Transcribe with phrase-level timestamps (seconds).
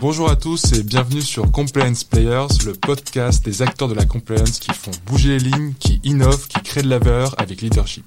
[0.00, 4.58] Bonjour à tous et bienvenue sur Compliance Players, le podcast des acteurs de la compliance
[4.58, 8.04] qui font bouger les lignes, qui innovent, qui créent de la valeur avec leadership.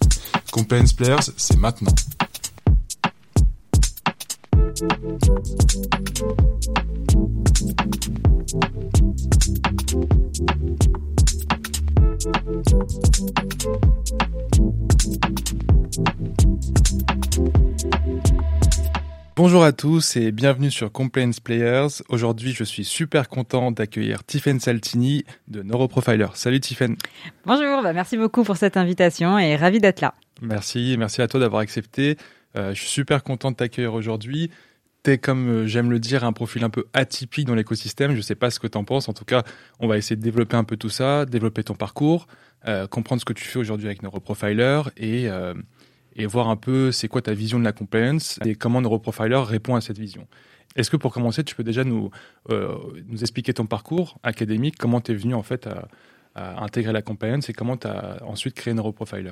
[0.51, 1.91] Compliance Players, c'est maintenant.
[19.37, 22.01] Bonjour à tous et bienvenue sur Compliance Players.
[22.07, 26.27] Aujourd'hui, je suis super content d'accueillir Tiffen Saltini de Neuroprofiler.
[26.35, 26.95] Salut Tiffen.
[27.45, 30.13] Bonjour, bah merci beaucoup pour cette invitation et ravi d'être là.
[30.41, 32.15] Merci, merci à toi d'avoir accepté.
[32.55, 34.51] Euh, je suis super content de t'accueillir aujourd'hui.
[35.03, 38.11] T'es, comme euh, j'aime le dire, un profil un peu atypique dans l'écosystème.
[38.11, 39.09] Je ne sais pas ce que tu en penses.
[39.09, 39.43] En tout cas,
[39.81, 42.27] on va essayer de développer un peu tout ça, développer ton parcours,
[42.69, 45.27] euh, comprendre ce que tu fais aujourd'hui avec Neuroprofiler et
[46.15, 49.75] et voir un peu c'est quoi ta vision de la compliance et comment Neuroprofiler répond
[49.75, 50.27] à cette vision.
[50.75, 52.11] Est-ce que pour commencer, tu peux déjà nous,
[52.49, 52.75] euh,
[53.07, 55.87] nous expliquer ton parcours académique, comment tu es venu en fait à,
[56.35, 59.31] intégrer la compliance et comment tu as ensuite créé Neuroprofiler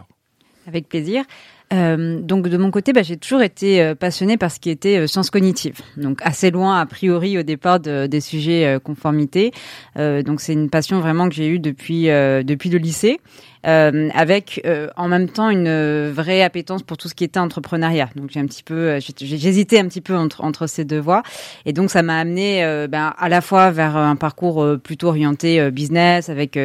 [0.66, 1.26] avec plaisir.
[1.74, 5.00] Euh, donc de mon côté, bah, j'ai toujours été euh, passionnée par ce qui était
[5.00, 5.80] euh, sciences cognitives.
[5.98, 9.52] Donc assez loin a priori au départ de, des sujets conformité.
[9.96, 13.20] donc c'est une passion vraiment que j'ai eue depuis depuis le lycée.
[13.64, 14.66] Avec
[14.98, 18.10] en même temps une vraie appétence pour tout ce qui était entrepreneuriat.
[18.16, 21.24] Donc j'ai un petit peu, j'hésitais un petit peu entre entre ces deux voies,
[21.66, 26.30] et donc ça m'a amené ben, à la fois vers un parcours plutôt orienté business
[26.30, 26.58] avec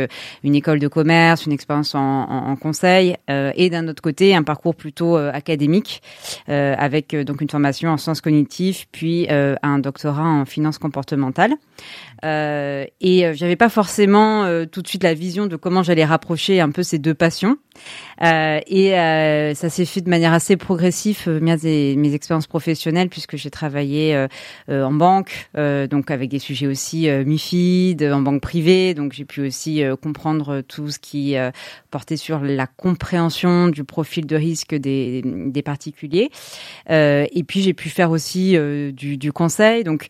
[0.42, 4.42] une école de commerce, une expérience en, en, en conseil, et d'un autre côté un
[4.42, 6.02] parcours plutôt euh, académique,
[6.48, 11.52] euh, avec euh, donc une formation en sciences cognitives, puis un doctorat en finance comportementale.
[12.22, 16.82] et j'avais pas forcément tout de suite la vision de comment j'allais rapprocher un peu
[16.82, 17.56] ces deux passions.
[18.20, 24.26] Et ça s'est fait de manière assez progressive mes, expériences professionnelles puisque j'ai travaillé
[24.68, 29.82] en banque, donc avec des sujets aussi MIFID, en banque privée, donc j'ai pu aussi
[30.02, 31.36] comprendre tout ce qui
[31.90, 36.30] portait sur la compréhension du profil de risque des, particuliers.
[36.88, 38.56] et puis j'ai pu faire aussi
[38.92, 40.06] du, du, conseil, donc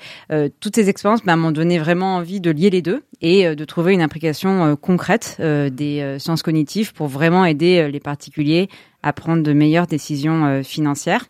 [0.60, 3.94] toutes ces expériences bah, m'ont donné vraiment envie de lier les deux et de trouver
[3.94, 8.68] une implication concrète des sciences cognitives pour vraiment aider les particuliers
[9.02, 11.26] à prendre de meilleures décisions euh, financières.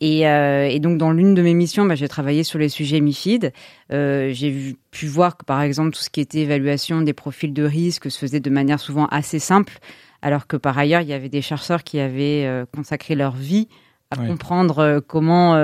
[0.00, 3.52] Et, euh, donc, dans l'une de mes missions, bah, j'ai travaillé sur les sujets MIFID.
[3.92, 7.62] Euh, j'ai pu voir que, par exemple, tout ce qui était évaluation des profils de
[7.62, 9.78] risque se faisait de manière souvent assez simple,
[10.24, 13.68] alors que, par ailleurs, il y avait des chercheurs qui avaient euh, consacré leur vie
[14.10, 15.54] à comprendre euh, comment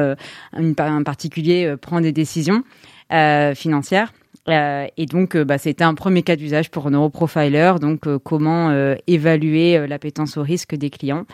[0.52, 2.62] un particulier prend des décisions
[3.54, 4.12] financières.
[4.48, 8.70] Euh, et donc, euh, bah, c'était un premier cas d'usage pour Neuroprofiler, donc euh, comment
[9.06, 11.26] évaluer l'appétence au risque des clients.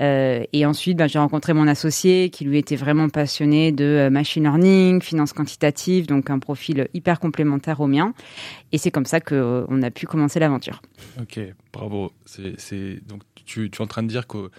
[0.00, 5.00] et ensuite, bah, j'ai rencontré mon associé qui lui était vraiment passionné de machine learning,
[5.00, 8.12] finance quantitative, donc un profil hyper complémentaire au mien.
[8.72, 10.82] Et c'est comme ça qu'on a pu commencer l'aventure.
[11.20, 11.40] Ok,
[11.72, 12.12] bravo.
[13.06, 14.50] Donc tu, es en train de dire que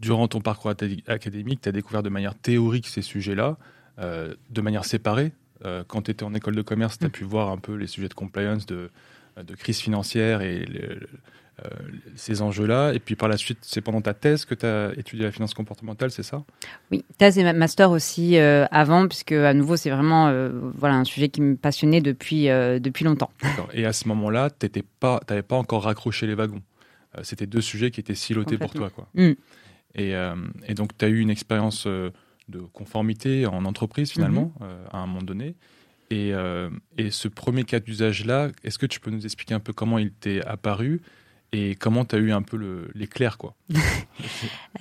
[0.00, 0.72] durant ton parcours
[1.06, 3.56] académique, tu as découvert de manière théorique ces sujets-là,
[3.98, 5.32] de manière séparée
[5.64, 7.12] euh, quand tu étais en école de commerce, tu as mm.
[7.12, 8.90] pu voir un peu les sujets de compliance, de,
[9.42, 10.66] de crise financière et
[11.64, 11.70] euh,
[12.14, 12.92] ces enjeux-là.
[12.92, 15.54] Et puis par la suite, c'est pendant ta thèse que tu as étudié la finance
[15.54, 16.44] comportementale, c'est ça?
[16.90, 20.32] Oui, thèse et master aussi euh, avant, puisque à nouveau, c'est vraiment
[20.74, 23.30] voilà, un sujet qui me passionnait depuis, depuis longtemps.
[23.72, 26.62] Et à ce moment-là, tu n'avais pas, pas encore raccroché les wagons.
[27.22, 28.90] C'était deux sujets qui étaient silotés pour toi.
[28.90, 29.08] Quoi.
[29.14, 29.32] Mm.
[29.94, 30.12] Et,
[30.68, 31.88] et, donc, tu as eu une expérience
[32.48, 34.66] de conformité en entreprise finalement, mhm.
[34.66, 35.54] euh, à un moment donné.
[36.10, 39.72] Et, euh, et ce premier cas d'usage-là, est-ce que tu peux nous expliquer un peu
[39.72, 41.02] comment il t'est apparu
[41.52, 43.54] et comment tu as eu un peu l'éclair quoi?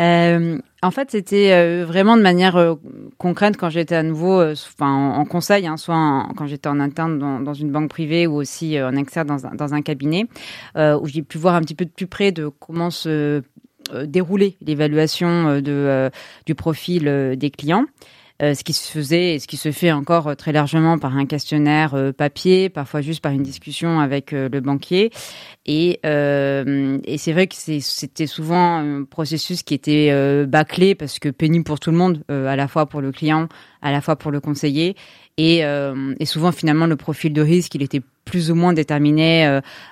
[0.01, 2.75] Euh, En fait, c'était vraiment de manière
[3.17, 7.39] concrète quand j'étais à nouveau enfin, en, conseil, hein, soit quand j'étais en interne dans,
[7.39, 10.27] dans, une banque privée ou aussi en externe dans un, dans un cabinet,
[10.75, 13.41] où j'ai pu voir un petit peu de plus près de comment se
[14.05, 16.09] dérouler l'évaluation euh, de, euh,
[16.45, 17.85] du profil des clients.
[18.41, 21.95] ce qui se faisait et ce qui se fait encore très largement par un questionnaire
[22.17, 25.11] papier, parfois juste par une discussion avec le banquier.
[25.65, 31.63] Et, et c'est vrai que c'était souvent un processus qui était bâclé parce que pénible
[31.63, 33.47] pour tout le monde, à la fois pour le client,
[33.81, 34.97] à la fois pour le conseiller.
[35.37, 35.59] Et,
[36.19, 39.45] et souvent finalement le profil de risque, il était plus ou moins déterminé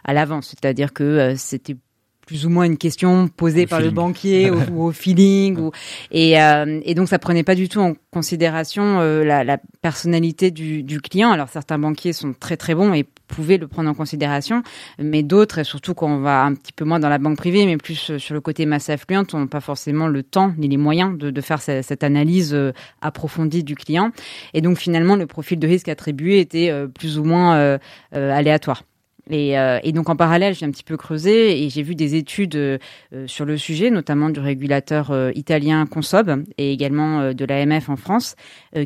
[0.03, 1.77] à l'avance, c'est-à-dire que c'était
[2.25, 5.71] plus ou moins une question posée par le banquier ou, au feeling ou
[6.11, 10.51] et, euh, et donc ça prenait pas du tout en considération euh, la, la, personnalité
[10.51, 13.95] du, du, client alors certains banquiers sont très très bons et pouvaient le prendre en
[13.95, 14.61] considération,
[14.99, 17.65] mais d'autres, et surtout quand on va un petit peu moins dans la banque privée,
[17.65, 21.17] mais plus sur le côté masse affluente, n'ont pas forcément le temps ni les moyens
[21.17, 22.55] de, de faire cette, cette analyse
[23.01, 24.11] approfondie du client.
[24.53, 27.79] Et donc finalement, le profil de risque attribué était plus ou moins
[28.11, 28.83] aléatoire.
[29.29, 32.15] Et, euh, et, donc en parallèle, j'ai un petit peu creusé et j'ai vu des
[32.15, 32.77] études euh,
[33.25, 38.35] sur le sujet, notamment du régulateur euh, italien Consob et également de l'AMF en France,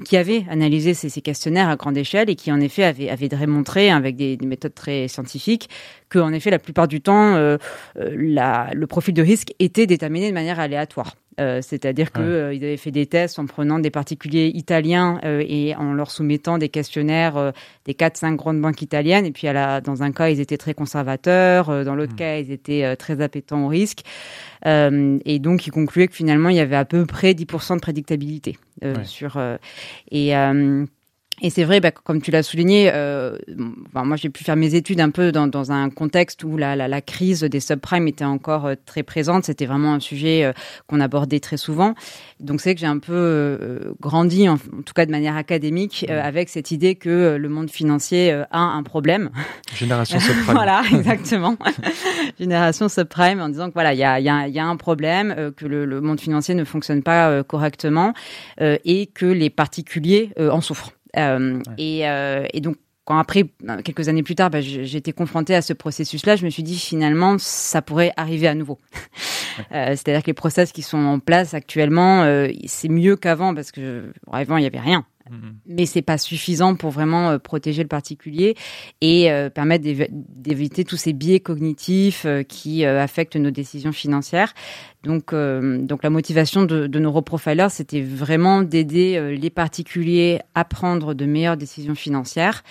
[0.05, 3.89] qui avaient analysé ces, questionnaires à grande échelle et qui en effet avaient, avaient démontré
[3.89, 5.69] avec des, méthodes très scientifiques
[6.09, 7.57] que en effet la plupart du temps,
[7.95, 11.15] la, le profil de risque était déterminé de manière aléatoire.
[11.39, 15.75] Euh, c'est-à-dire qu'ils euh, avaient fait des tests en prenant des particuliers italiens euh, et
[15.75, 17.54] en leur soumettant des questionnaires
[17.86, 19.25] des 4-5 grandes banques italiennes.
[19.25, 22.18] Et puis, à la, dans un cas, ils étaient très conservateurs, dans l'autre hmm.
[22.18, 24.01] cas, ils étaient très appétents au risque.
[24.65, 28.57] et donc, ils concluaient que finalement, il y avait à peu près 10% de prédictabilité
[29.04, 29.39] sur.
[30.12, 30.33] et
[31.39, 33.37] et c'est vrai, bah, comme tu l'as souligné, euh,
[33.93, 36.87] moi j'ai pu faire mes études un peu dans, dans un contexte où la, la,
[36.87, 39.45] la, crise des subprimes était encore euh, très présente.
[39.45, 40.53] C'était vraiment un sujet euh,
[40.87, 41.93] qu'on abordait très souvent.
[42.39, 46.49] Donc c'est que j'ai un peu euh, grandi, en, tout cas de manière académique, avec
[46.49, 49.29] cette idée que le monde financier a un problème.
[49.75, 50.55] Génération subprime.
[50.55, 51.55] voilà, exactement.
[52.39, 55.51] Génération subprime, en disant que voilà, il y a, y, a, y a, un problème,
[55.55, 58.13] que le, le, monde financier ne fonctionne pas correctement
[58.59, 60.96] et que les particuliers en souffrent.
[61.17, 63.45] Euh, et, euh, et, donc, quand après,
[63.83, 66.77] quelques années plus tard, bah, j'ai été confrontée à ce processus-là, je me suis dit
[66.77, 68.79] finalement, ça pourrait arriver à nouveau.
[69.71, 73.71] euh, C'est-à-dire que les process qui sont en place actuellement, euh, c'est mieux qu'avant parce
[73.71, 75.05] que avant, il n'y avait rien.
[75.29, 75.53] Mm-hmm.
[75.68, 78.56] Mais c'est pas suffisant pour vraiment euh, protéger le particulier
[79.01, 84.53] et euh, permettre d'éviter tous ces biais cognitifs euh, qui affectent nos décisions financières.
[85.03, 91.13] Donc, donc la motivation de, de nos reprofilers, c'était vraiment d'aider les particuliers à prendre
[91.13, 92.63] de meilleures décisions financières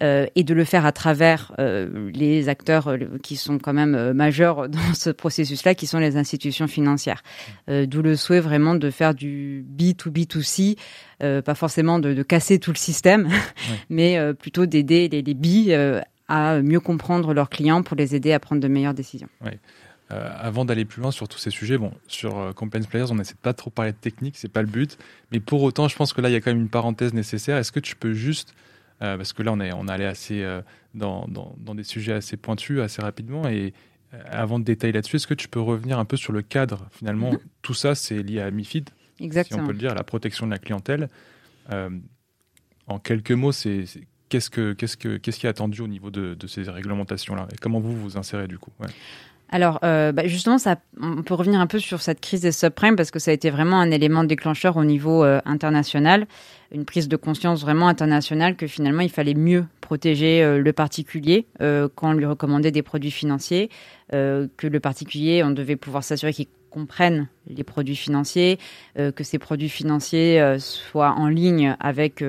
[0.00, 5.08] et de le faire à travers les acteurs qui sont quand même majeurs dans ce
[5.08, 7.22] processus-là, qui sont les institutions financières.
[7.68, 10.76] D'où le souhait vraiment de faire du B2B2C,
[11.20, 13.28] pas forcément de, de casser tout le système,
[13.90, 18.14] mais euh, plutôt d'aider les, les billes euh, à mieux comprendre leurs clients pour les
[18.14, 19.28] aider à prendre de meilleures décisions.
[20.10, 23.34] Euh, avant d'aller plus loin sur tous ces sujets, bon, sur Compliance Players, on n'essaie
[23.40, 24.96] pas trop parler de technique, c'est pas le but,
[25.32, 27.58] mais pour autant, je pense que là, il y a quand même une parenthèse nécessaire.
[27.58, 28.54] Est-ce que tu peux juste,
[29.00, 30.46] parce que là, on est, on allé assez
[30.94, 33.74] dans, dans, dans, des sujets assez pointus, assez rapidement, et
[34.30, 36.88] avant de détailler là-dessus, est-ce que tu peux revenir un peu sur le cadre?
[36.90, 37.32] Finalement,
[37.62, 38.88] tout ça, c'est lié à MIFID,
[39.20, 39.58] Exactement.
[39.58, 41.08] si on peut le dire, la protection de la clientèle.
[41.72, 41.90] Euh,
[42.86, 43.84] en quelques mots, c'est
[44.28, 47.48] qu'est-ce que qu'est-ce que qu'est-ce qui est attendu au niveau de, de ces réglementations-là?
[47.52, 48.72] Et comment vous vous insérez du coup?
[48.80, 48.88] Ouais.
[49.50, 52.96] Alors, euh, bah justement, ça, on peut revenir un peu sur cette crise des subprimes
[52.96, 56.26] parce que ça a été vraiment un élément déclencheur au niveau euh, international,
[56.70, 61.46] une prise de conscience vraiment internationale que finalement il fallait mieux protéger euh, le particulier
[61.60, 63.70] quand on lui recommandait des produits financiers,
[64.10, 68.58] que le particulier, on devait pouvoir s'assurer qu'il comprennent les produits financiers,
[68.96, 72.22] que ces produits financiers soient en ligne avec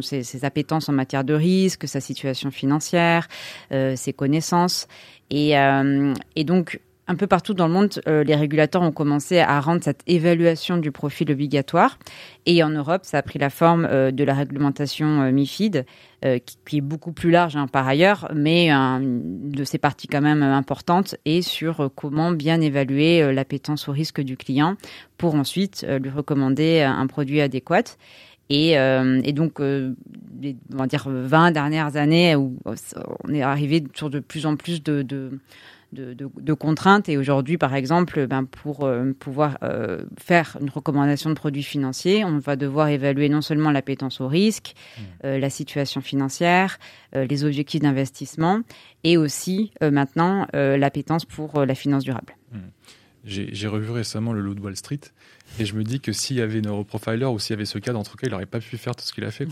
[0.00, 3.28] ses, ses, appétences en matière de risque, sa situation financière,
[3.70, 4.88] ses connaissances.
[5.30, 9.60] Et, euh, et, donc, un peu partout dans le monde, les régulateurs ont commencé à
[9.60, 11.98] rendre cette évaluation du profil obligatoire.
[12.46, 15.84] Et en Europe, ça a pris la forme de la réglementation MIFID,
[16.24, 20.22] euh, qui, est beaucoup plus large hein, par ailleurs, mais euh, de ses parties quand
[20.22, 24.76] même importantes, et sur euh, comment bien évaluer euh, l'appétence au risque du client
[25.18, 27.96] pour ensuite euh, lui recommander un produit adéquat.
[28.48, 32.56] Et, et, donc, les, on va dire 20 dernières années où
[33.24, 35.40] on est arrivé sur de plus en plus de, de
[35.92, 37.08] de, de, de contraintes.
[37.08, 42.24] Et aujourd'hui, par exemple, ben, pour euh, pouvoir euh, faire une recommandation de produits financiers,
[42.24, 45.02] on va devoir évaluer non seulement l'appétence au risque, mmh.
[45.24, 46.78] euh, la situation financière,
[47.14, 48.60] euh, les objectifs d'investissement,
[49.04, 52.36] et aussi euh, maintenant l'appétence pour la finance durable.
[52.52, 52.58] Mmh.
[53.24, 55.00] J'ai revu récemment le loup de Wall Street
[55.58, 57.98] et je me dis que s'il y avait Neuroprofiler ou s'il y avait ce cadre,
[57.98, 59.48] en tout cas, il n'aurait pas pu faire tout ce qu'il a fait.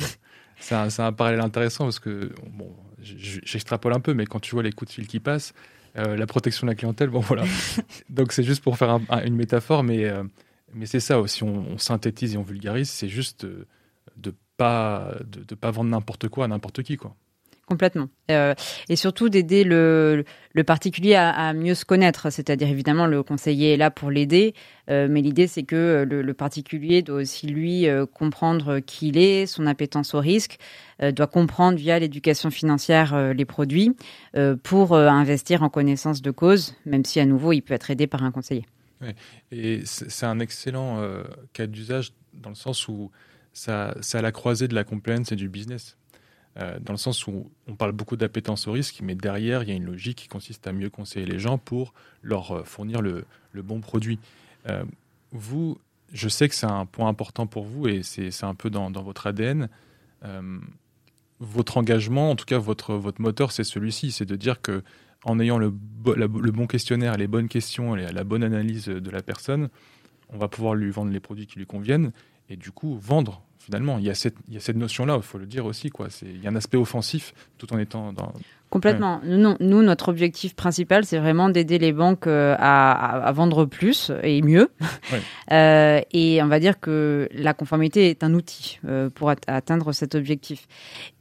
[0.58, 4.62] C'est un, un, parallèle intéressant parce que, bon, j'extrapole un peu, mais quand tu vois
[4.62, 5.52] les coups de fil qui passent,
[5.96, 7.44] euh, la protection de la clientèle, bon voilà.
[8.08, 10.24] Donc c'est juste pour faire un, un, une métaphore, mais, euh,
[10.72, 13.66] mais c'est ça aussi, on, on, synthétise et on vulgarise, c'est juste de,
[14.16, 17.16] de pas de, de, pas vendre n'importe quoi à n'importe qui quoi
[17.66, 18.08] complètement.
[18.30, 18.54] Euh,
[18.88, 20.24] et surtout d'aider le,
[20.66, 22.30] particulier à, mieux se connaître.
[22.30, 24.54] C'est-à-dire, évidemment, le conseiller est là pour l'aider,
[24.90, 29.18] euh, mais l'idée, c'est que le, le, particulier doit aussi, lui, euh, comprendre qui il
[29.18, 30.58] est, son appétence au risque,
[31.02, 33.96] euh, doit comprendre via l'éducation financière euh, les produits
[34.36, 38.06] euh, pour investir en connaissance de cause, même si, à nouveau, il peut être aidé
[38.06, 38.66] par un conseiller.
[39.50, 41.02] Et c'est un excellent
[41.52, 43.10] cas d'usage dans le sens où
[43.52, 45.98] ça, c'est à la croisée de la compliance et du business.
[46.56, 49.74] Dans le sens où on parle beaucoup d'appétence au risque, mais derrière, il y a
[49.74, 54.20] une logique qui consiste à mieux conseiller les gens pour leur fournir le, bon produit.
[55.32, 55.78] vous,
[56.12, 59.26] je sais que c'est un point important pour vous et c'est un peu dans, votre
[59.26, 59.68] ADN
[61.40, 64.82] votre engagement, en tout cas votre, moteur, c'est celui-ci, c'est de dire que
[65.24, 69.68] en ayant le, bon questionnaire, les bonnes questions, et la bonne analyse de la personne,
[70.28, 72.12] on va pouvoir lui vendre les produits qui lui conviennent
[72.50, 73.98] et du coup vendre finalement.
[73.98, 75.90] Il y a cette, il y a cette notion-là, il faut le dire aussi.
[75.90, 76.08] Quoi.
[76.22, 78.32] Il y a un aspect offensif tout en étant dans,
[78.74, 79.20] Complètement.
[79.22, 84.10] Nous, nous, notre objectif principal, c'est vraiment d'aider les banques euh, à, à, vendre plus
[84.24, 84.68] et mieux.
[85.52, 90.16] euh, et on va dire que la conformité est un outil euh, pour atteindre cet
[90.16, 90.66] objectif.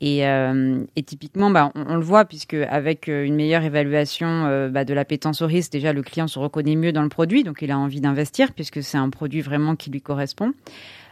[0.02, 5.44] Et, et typiquement, bah, on, le voit puisque avec une meilleure évaluation bah, de l'appétence
[5.44, 8.02] au risque, déjà le client se reconnaît mieux dans le produit, donc il a envie
[8.02, 10.54] d'investir puisque c'est un produit vraiment qui lui correspond.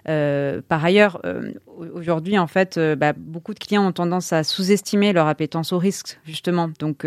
[0.09, 1.51] Euh, par ailleurs, euh,
[1.93, 5.77] aujourd'hui, en fait, euh, bah, beaucoup de clients ont tendance à sous-estimer leur appétence au
[5.77, 6.69] risque, justement.
[6.79, 7.05] Donc,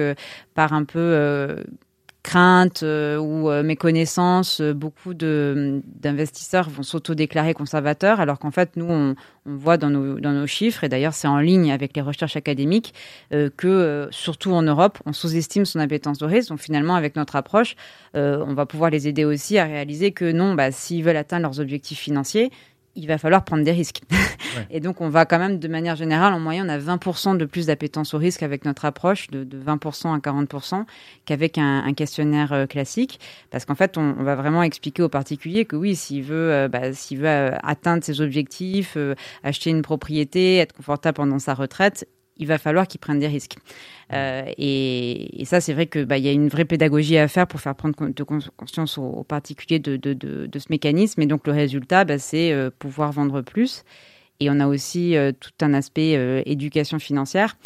[0.54, 1.64] par un peu
[2.22, 9.76] crainte ou méconnaissance, beaucoup d'investisseurs vont s'auto-déclarer conservateurs, alors qu'en fait, nous, on, on, voit
[9.76, 12.94] dans nos, dans nos chiffres, et d'ailleurs c'est en ligne avec les recherches académiques,
[13.30, 16.48] que surtout en Europe, on sous-estime son appétence au risque.
[16.48, 17.76] Donc finalement, avec notre approche,
[18.14, 21.60] on va pouvoir les aider aussi à réaliser que non, bah, s'ils veulent atteindre leurs
[21.60, 22.50] objectifs financiers,
[22.96, 24.02] il va falloir prendre des risques.
[24.70, 27.44] Et donc, on va quand même, de manière générale, en moyenne, on a 20% de
[27.44, 30.84] plus d'appétence au risque avec notre approche, de, 20% à 40%,
[31.24, 33.20] qu'avec un, questionnaire euh, classique.
[33.50, 36.92] Parce qu'en fait, on, va vraiment expliquer au particulier que oui, s'il veut, euh, bah,
[36.92, 38.96] s'il veut euh, atteindre ses objectifs,
[39.42, 43.56] acheter une propriété, être confortable pendant sa retraite, il va falloir qu'ils prennent des risques.
[44.12, 47.46] Euh, et, et, ça, c'est vrai que bah, y a une vraie pédagogie à faire
[47.46, 51.22] pour faire prendre de conscience aux, particuliers de, de, de, de, ce mécanisme.
[51.22, 53.84] Et donc le résultat, bah, c'est euh, pouvoir vendre plus.
[54.40, 57.56] Et on a aussi euh, tout un aspect euh, éducation financière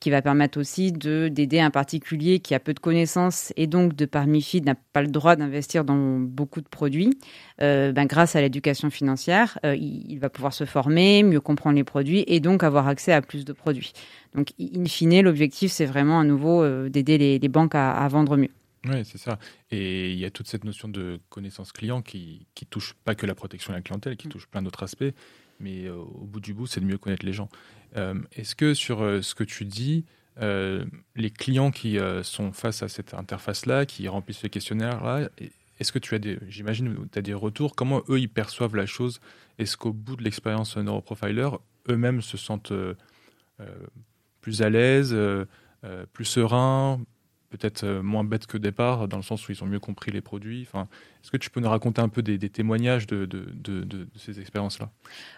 [0.00, 3.94] qui va permettre aussi de d'aider un particulier qui a peu de connaissances et donc
[3.96, 7.18] de par MIFID n'a pas le droit d'investir dans beaucoup de produits.
[7.60, 11.76] Euh, ben, grâce à l'éducation financière, euh, il, il, va pouvoir se former, mieux comprendre
[11.76, 13.92] les produits et donc avoir accès à plus de produits.
[14.34, 18.08] Donc, in fine, l'objectif, c'est vraiment à nouveau euh, d'aider les, les, banques à, à
[18.08, 18.50] vendre mieux.
[18.84, 19.38] Oui, c'est ça.
[19.72, 23.26] Et il y a toute cette notion de connaissance client qui, qui touche pas que
[23.26, 24.30] la protection de la clientèle, qui mm.
[24.30, 25.12] touche plein d'autres aspects
[25.60, 27.48] mais euh, au bout du bout, c'est de mieux connaître les gens.
[27.96, 30.04] Euh, est-ce que sur euh, ce que tu dis,
[31.16, 35.30] les clients qui sont face à cette interface-là, qui remplissent ce questionnaire-là,
[35.80, 37.74] est-ce que tu as des, j'imagine, tu des retours?
[37.74, 39.20] Comment eux ils perçoivent la chose?
[39.58, 41.48] Est-ce qu'au bout de l'expérience neuroprofiler,
[41.88, 42.72] eux-mêmes se sentent
[44.40, 45.12] plus à l'aise,
[46.12, 47.00] plus sereins,
[47.50, 50.20] peut-être euh, moins bêtes que départ, dans le sens où ils ont mieux compris les
[50.20, 50.66] produits.
[50.68, 50.88] Enfin,
[51.22, 53.28] Est-ce que tu peux nous raconter un peu des, témoignages de,
[54.16, 54.90] ces expériences-là?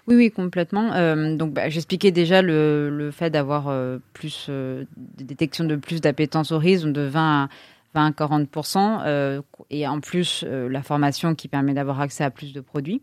[0.06, 0.92] Oui, oui, complètement.
[0.92, 6.00] Euh, donc, bah, j'expliquais déjà le, fait d'avoir euh, plus euh, des détections de plus
[6.00, 7.48] d'appétence au risque, de 20 à
[7.94, 12.60] 20 40% euh, et en plus la formation qui permet d'avoir accès à plus de
[12.60, 13.00] produits.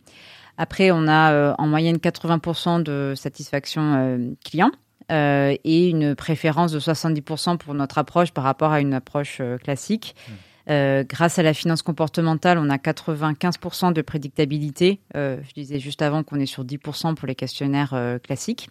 [0.58, 4.72] Après, on a en moyenne 80% de satisfaction client
[5.12, 9.58] euh, et une préférence de 70% pour notre approche par rapport à une approche euh,
[9.58, 10.16] classique.
[10.18, 10.32] Mmh.
[10.70, 15.00] Euh, grâce à la finance comportementale, on a 95% de prédictabilité.
[15.16, 18.70] Je disais juste avant qu'on est sur 10% pour les questionnaires classiques.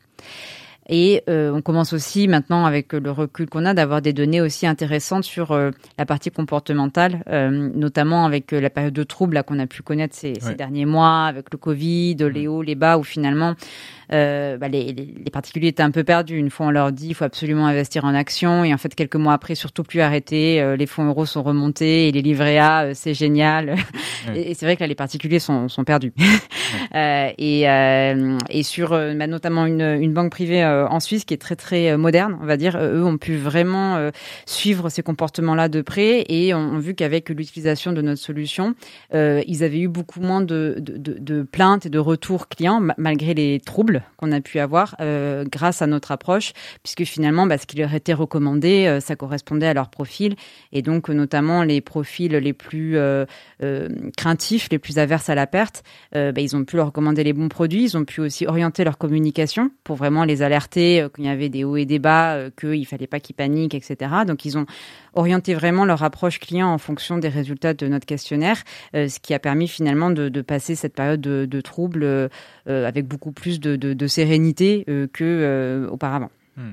[0.88, 4.66] Et euh, on commence aussi maintenant, avec le recul qu'on a, d'avoir des données aussi
[4.66, 9.66] intéressantes sur euh, la partie comportementale, euh, notamment avec la période de trouble qu'on a
[9.66, 10.40] pu connaître ces, ouais.
[10.40, 13.54] ces, derniers mois, avec le Covid, les hauts, les bas, où finalement
[14.12, 16.36] euh, bah, les, les, particuliers étaient un peu perdus.
[16.36, 19.16] Une fois, on leur dit il faut absolument investir en actions, et en fait, quelques
[19.16, 20.60] mois après, surtout plus arrêter.
[20.60, 23.70] Euh, les fonds euros sont remontés et les livrets A, euh, c'est génial.
[23.70, 23.76] Ouais.
[24.34, 26.12] Et, et c'est vrai que là, les particuliers sont, sont perdus.
[26.92, 27.34] Ouais.
[27.38, 27.62] et,
[28.50, 32.38] et sur bah, notamment une, une banque privée en Suisse qui est très très moderne,
[32.40, 34.10] on va dire, eux ont pu vraiment
[34.46, 38.74] suivre ces comportements-là de près et ont, vu qu'avec l'utilisation de notre solution,
[39.12, 44.32] ils avaient eu beaucoup moins de, plaintes et de retours clients malgré les troubles qu'on
[44.32, 46.52] a pu avoir euh, grâce à notre approche,
[46.82, 50.36] puisque finalement, bah, ce qui leur était recommandé, euh, ça correspondait à leur profil,
[50.72, 53.24] et donc notamment les profils les plus euh,
[53.62, 55.82] euh craintifs, les plus averses à la perte,
[56.14, 58.84] euh, bah, ils ont pu leur recommander les bons produits, ils ont pu aussi orienter
[58.84, 62.50] leur communication pour vraiment les alerter euh, qu'il y avait des hauts et des bas,
[62.58, 64.10] qu'il fallait pas qu'ils paniquent, etc.
[64.26, 64.66] Donc ils ont
[65.14, 69.38] orienté vraiment leur approche client en fonction des résultats de notre questionnaire, ce qui a
[69.38, 72.28] permis finalement de, passer cette période de, de trouble
[72.66, 76.30] avec beaucoup plus de, sérénité euh, que euh, auparavant.
[76.56, 76.72] Hmm.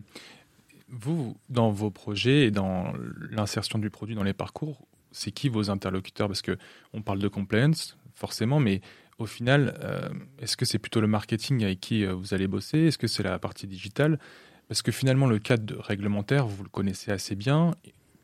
[0.90, 2.94] Vous, dans vos projets et dans
[3.32, 6.28] l'insertion du produit dans les parcours, c'est qui vos interlocuteurs?
[6.28, 6.58] Parce que
[6.94, 8.82] on parle de compliance, forcément, mais
[9.20, 12.80] au final, euh, est-ce que c'est plutôt le marketing avec qui euh, vous allez bosser?
[12.80, 14.20] Est-ce que c'est la partie digitale?
[14.68, 17.76] Parce que finalement, le cadre réglementaire, vous le connaissez assez bien.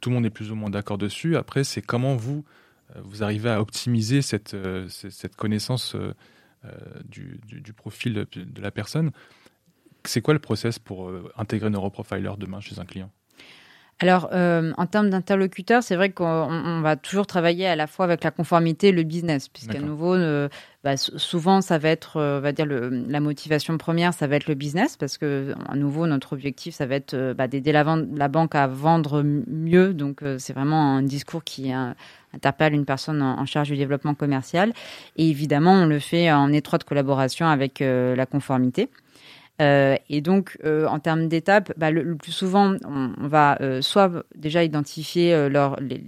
[0.01, 1.36] Tout le monde est plus ou moins d'accord dessus.
[1.36, 2.43] Après, c'est comment vous,
[2.96, 4.55] euh, vous arrivez à optimiser cette,
[4.89, 5.96] cette connaissance
[7.08, 9.12] du, du, profil de la personne.
[10.03, 13.12] C'est quoi le process pour intégrer Neuroprofiler demain chez un client?
[14.01, 18.24] Alors, euh, en termes d'interlocuteurs, c'est vrai qu'on va toujours travailler à la fois avec
[18.24, 20.48] la conformité et le business, puisqu'à nouveau, euh,
[20.86, 24.48] bah, souvent, ça va être, euh, va dire, le, la motivation première, ça va être
[24.48, 27.84] le business, parce que, à nouveau, notre objectif, ça va être bah, d'aider la,
[28.15, 29.94] la, banque à vendre mieux.
[29.94, 31.74] Donc, c'est vraiment un discours qui
[32.34, 34.72] interpelle une personne en, charge du développement commercial.
[35.18, 38.89] Et évidemment, on le fait en étroite collaboration avec la conformité.
[39.62, 44.24] Euh, et donc, euh, en termes d'étapes, bah, le, plus souvent, on, va euh, soit
[44.36, 45.50] déjà identifier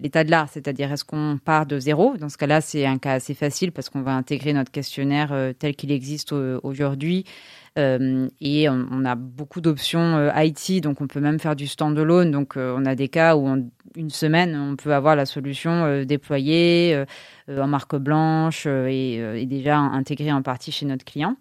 [0.01, 2.15] l'état de l'art, c'est-à-dire est-ce qu'on part de zéro.
[2.17, 5.75] Dans ce cas-là, c'est un cas assez facile parce qu'on va intégrer notre questionnaire tel
[5.75, 7.25] qu'il existe aujourd'hui.
[7.77, 12.31] et on, a beaucoup d'options IT, donc on peut même faire du standalone.
[12.31, 13.59] Donc, on a des cas où en
[13.95, 17.03] une semaine, on peut avoir la solution déployée
[17.49, 21.35] en marque blanche et, et déjà intégrée en partie chez notre client.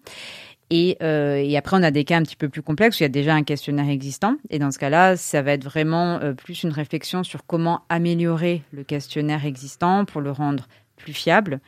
[0.71, 3.05] Euh, et, après, on a des cas un petit peu plus complexes où il y
[3.05, 4.35] a déjà un questionnaire existant.
[4.49, 8.63] Et dans ce cas-là, ça va être vraiment euh, plus une réflexion sur comment améliorer
[8.71, 11.59] le questionnaire existant pour le rendre plus fiable,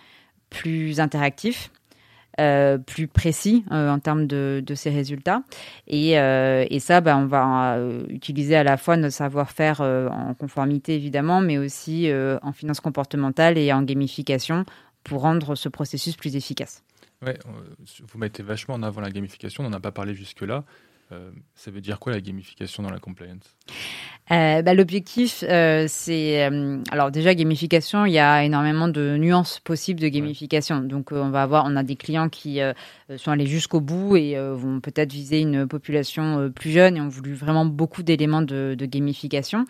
[0.49, 1.71] plus interactif.
[2.39, 5.43] Euh, plus précis en termes de, ses résultats.
[5.85, 6.13] Et,
[6.79, 7.77] ça, ben, on va
[8.09, 13.71] utiliser à la fois notre savoir-faire en conformité, évidemment, mais aussi en finance comportementale et
[13.71, 14.65] en gamification
[15.03, 16.81] pour rendre ce processus plus efficace.
[17.25, 20.63] Ouais, vous mettez vachement en avant la gamification, on n'en a pas parlé jusque-là.
[21.11, 23.55] Euh, ça veut dire quoi la gamification dans la compliance?
[24.31, 26.49] Euh, bah, L'objectif, euh, c'est
[26.91, 28.05] alors déjà gamification.
[28.05, 30.79] Il y a énormément de nuances possibles de gamification.
[30.79, 32.59] Donc, on va avoir, on a des clients qui
[33.17, 37.33] sont allés jusqu'au bout et vont peut-être viser une population plus jeune et ont voulu
[37.33, 39.65] vraiment beaucoup d'éléments de, gamification.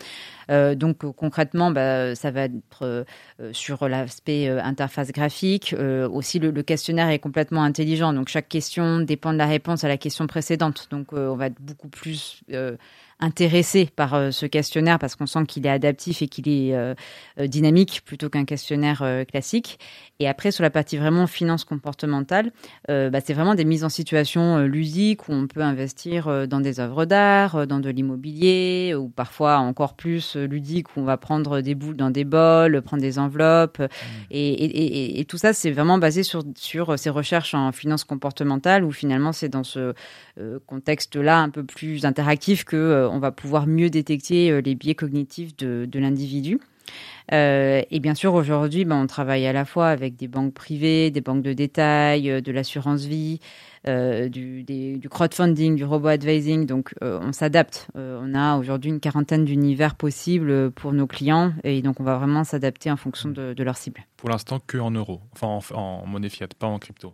[0.50, 3.06] donc, concrètement, bah, ça va être
[3.52, 5.76] sur l'aspect interface graphique.
[6.12, 8.14] aussi, le, questionnaire est complètement intelligent.
[8.14, 10.88] Donc, chaque question dépend de la réponse à la question précédente.
[10.92, 12.78] Donc, on va être beaucoup plus euh,
[13.24, 16.94] intéressé par euh, ce questionnaire parce qu'on sent qu'il est adaptif et qu'il est euh,
[17.40, 19.80] dynamique plutôt qu'un questionnaire classique.
[20.20, 22.52] Et après, sur la partie vraiment finance comportementale,
[22.88, 27.06] bah, c'est vraiment des mises en situation ludiques où on peut investir dans des œuvres
[27.06, 31.98] d'art, dans de l'immobilier, ou parfois encore plus ludique où on va prendre des boules
[31.98, 33.80] dans des bols, prendre des enveloppes.
[33.80, 33.88] Mmh.
[34.32, 38.92] Et, et, tout ça, c'est vraiment basé sur, sur ces recherches en finance comportementale où
[38.92, 39.94] finalement, c'est dans ce
[40.68, 44.96] contexte-là un peu plus interactif que euh, on va pouvoir mieux détecter euh, les biais
[44.96, 46.60] cognitifs de, l'individu.
[47.32, 51.12] Euh, et bien sûr, aujourd'hui, ben, on travaille à la fois avec des banques privées,
[51.12, 53.40] des banques de détail, de l'assurance vie,
[53.86, 56.66] du, crowdfunding, du robot advising.
[56.66, 57.88] Donc, on s'adapte.
[57.96, 62.44] on a aujourd'hui une quarantaine d'univers possibles pour nos clients et donc on va vraiment
[62.44, 64.06] s'adapter en fonction de, leur cible.
[64.18, 67.14] Pour l'instant, que en euros, enfin en, en monnaie fiat, pas en crypto.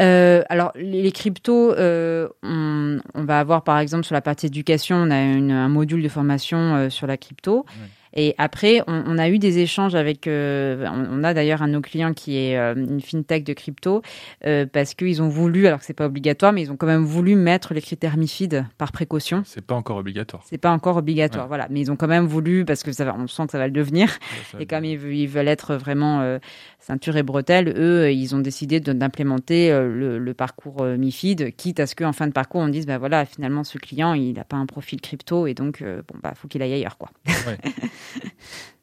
[0.00, 5.10] Euh, alors les, cryptos, euh, on, va avoir par exemple sur la partie éducation, on
[5.10, 7.66] a un module de formation euh, sur la crypto.
[8.14, 10.26] Et après, on, a eu des échanges avec.
[10.26, 14.02] Euh, on, a d'ailleurs un de nos clients qui est euh, une fintech de crypto
[14.46, 17.04] euh, parce qu'ils ont voulu, alors que c'est pas obligatoire, mais ils ont quand même
[17.04, 19.42] voulu mettre les critères MIFID par précaution.
[19.46, 20.42] C'est pas encore obligatoire.
[20.44, 21.68] C'est pas encore obligatoire, voilà.
[21.70, 23.72] Mais ils ont quand même voulu parce que ça on sent que ça va le
[23.72, 24.18] devenir.
[24.58, 26.38] et comme ils, veulent être vraiment
[26.78, 32.12] ceinture et bretelle, eux, ils ont décidé d'implémenter le, parcours MIFID, quitte à ce qu'en
[32.12, 35.00] fin de parcours on dise, bah voilà, finalement ce client il n'a pas un profil
[35.00, 37.10] crypto et donc bon bah faut qu'il aille ailleurs quoi.
[37.46, 37.58] Ouais.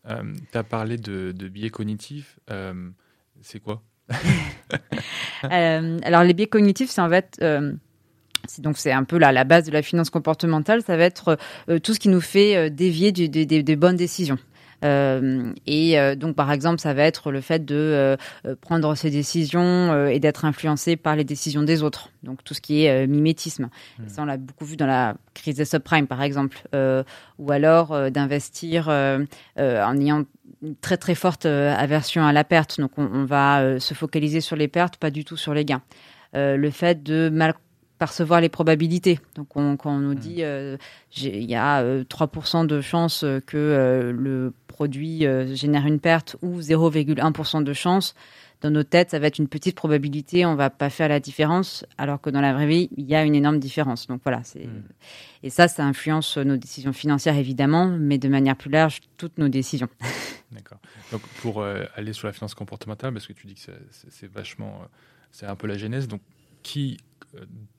[0.10, 2.40] Euh, tu as parlé de, biais cognitifs.
[2.50, 2.90] Euh,
[3.42, 3.82] c'est quoi
[5.44, 7.44] euh, Alors, les biais cognitifs, c'est en fait.
[8.60, 11.38] donc un peu la base de la finance comportementale, ça va être
[11.84, 14.38] tout ce qui nous fait dévier des bonnes décisions.
[14.86, 19.10] Euh, et euh, donc, par exemple, ça va être le fait de euh, prendre ses
[19.10, 22.10] décisions et d'être influencé par les décisions des autres.
[22.24, 23.70] Donc, tout ce qui est mimétisme.
[24.00, 24.08] Hmm.
[24.08, 26.62] ça, on l'a beaucoup vu dans la crise des subprimes, par exemple.
[27.38, 30.24] ou alors d'investir en ayant
[30.64, 32.80] une très très forte aversion à la perte.
[32.80, 35.82] Donc, on, on va se focaliser sur les pertes, pas du tout sur les gains.
[36.34, 37.54] le fait de mal
[37.98, 39.20] percevoir les probabilités.
[39.36, 40.20] Donc, quand on nous hmm.
[40.20, 40.78] dit euh,
[41.18, 47.64] il y a 3% de chance que le produit euh, génère une perte ou 0,1%
[47.64, 48.14] de chance,
[48.62, 51.86] dans nos têtes, ça va être une petite probabilité, on va pas faire la différence,
[51.98, 54.08] alors que dans la vraie vie, il y a une énorme différence.
[54.08, 54.84] Donc voilà, c'est hmm.
[55.44, 59.50] et ça, ça influence nos décisions financières évidemment, mais de manière plus large, toutes nos
[59.50, 59.90] décisions.
[60.52, 60.80] D'accord.
[61.12, 64.80] Donc pour euh, aller sur la finance comportementale, parce que tu dis que c'est vachement,
[64.82, 64.88] euh,
[65.32, 66.08] c'est un peu la genèse.
[66.08, 66.22] Donc
[66.64, 66.98] qui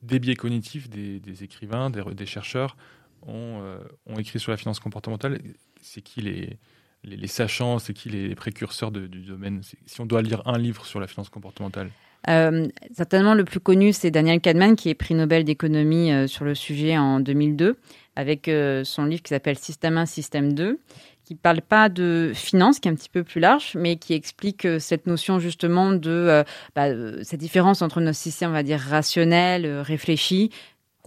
[0.03, 2.77] des biais cognitifs des, écrivains, des, chercheurs
[3.27, 3.63] ont,
[4.07, 5.41] ont écrit sur la finance comportementale.
[5.81, 6.59] C'est qui les,
[7.05, 9.63] les, sachants, c'est qui les précurseurs du domaine?
[9.87, 11.91] Si on doit lire un livre sur la finance comportementale
[12.29, 16.45] euh, certainement le plus connu, c'est Daniel Kahneman, qui est prix Nobel d'économie euh, sur
[16.45, 17.79] le sujet en 2002,
[18.17, 20.79] avec euh, son livre qui s'appelle Système 1, Système 2,
[21.29, 24.15] qui ne parle pas de finance, qui est un petit peu plus large, mais qui
[24.15, 26.43] explique cette notion justement de
[26.75, 26.87] bah,
[27.23, 30.51] cette différence entre nos systèmes, on va dire, rationnels, réfléchis,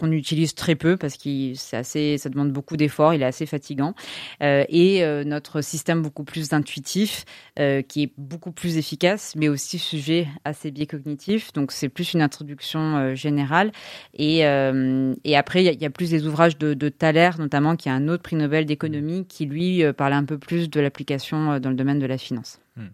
[0.01, 3.45] qu'on utilise très peu parce que c'est assez, ça demande beaucoup d'efforts, il est assez
[3.45, 3.93] fatigant,
[4.41, 7.23] euh, et euh, notre système beaucoup plus intuitif,
[7.59, 11.53] euh, qui est beaucoup plus efficace, mais aussi sujet à ces biais cognitifs.
[11.53, 13.71] Donc c'est plus une introduction générale.
[14.13, 17.93] Et, et après, il y, a plus des ouvrages de, de Thaler, notamment, qui a
[17.93, 21.75] un autre prix Nobel d'économie, qui lui parle un peu plus de l'application dans le
[21.75, 22.59] domaine de la finance.
[22.75, 22.87] Hmm.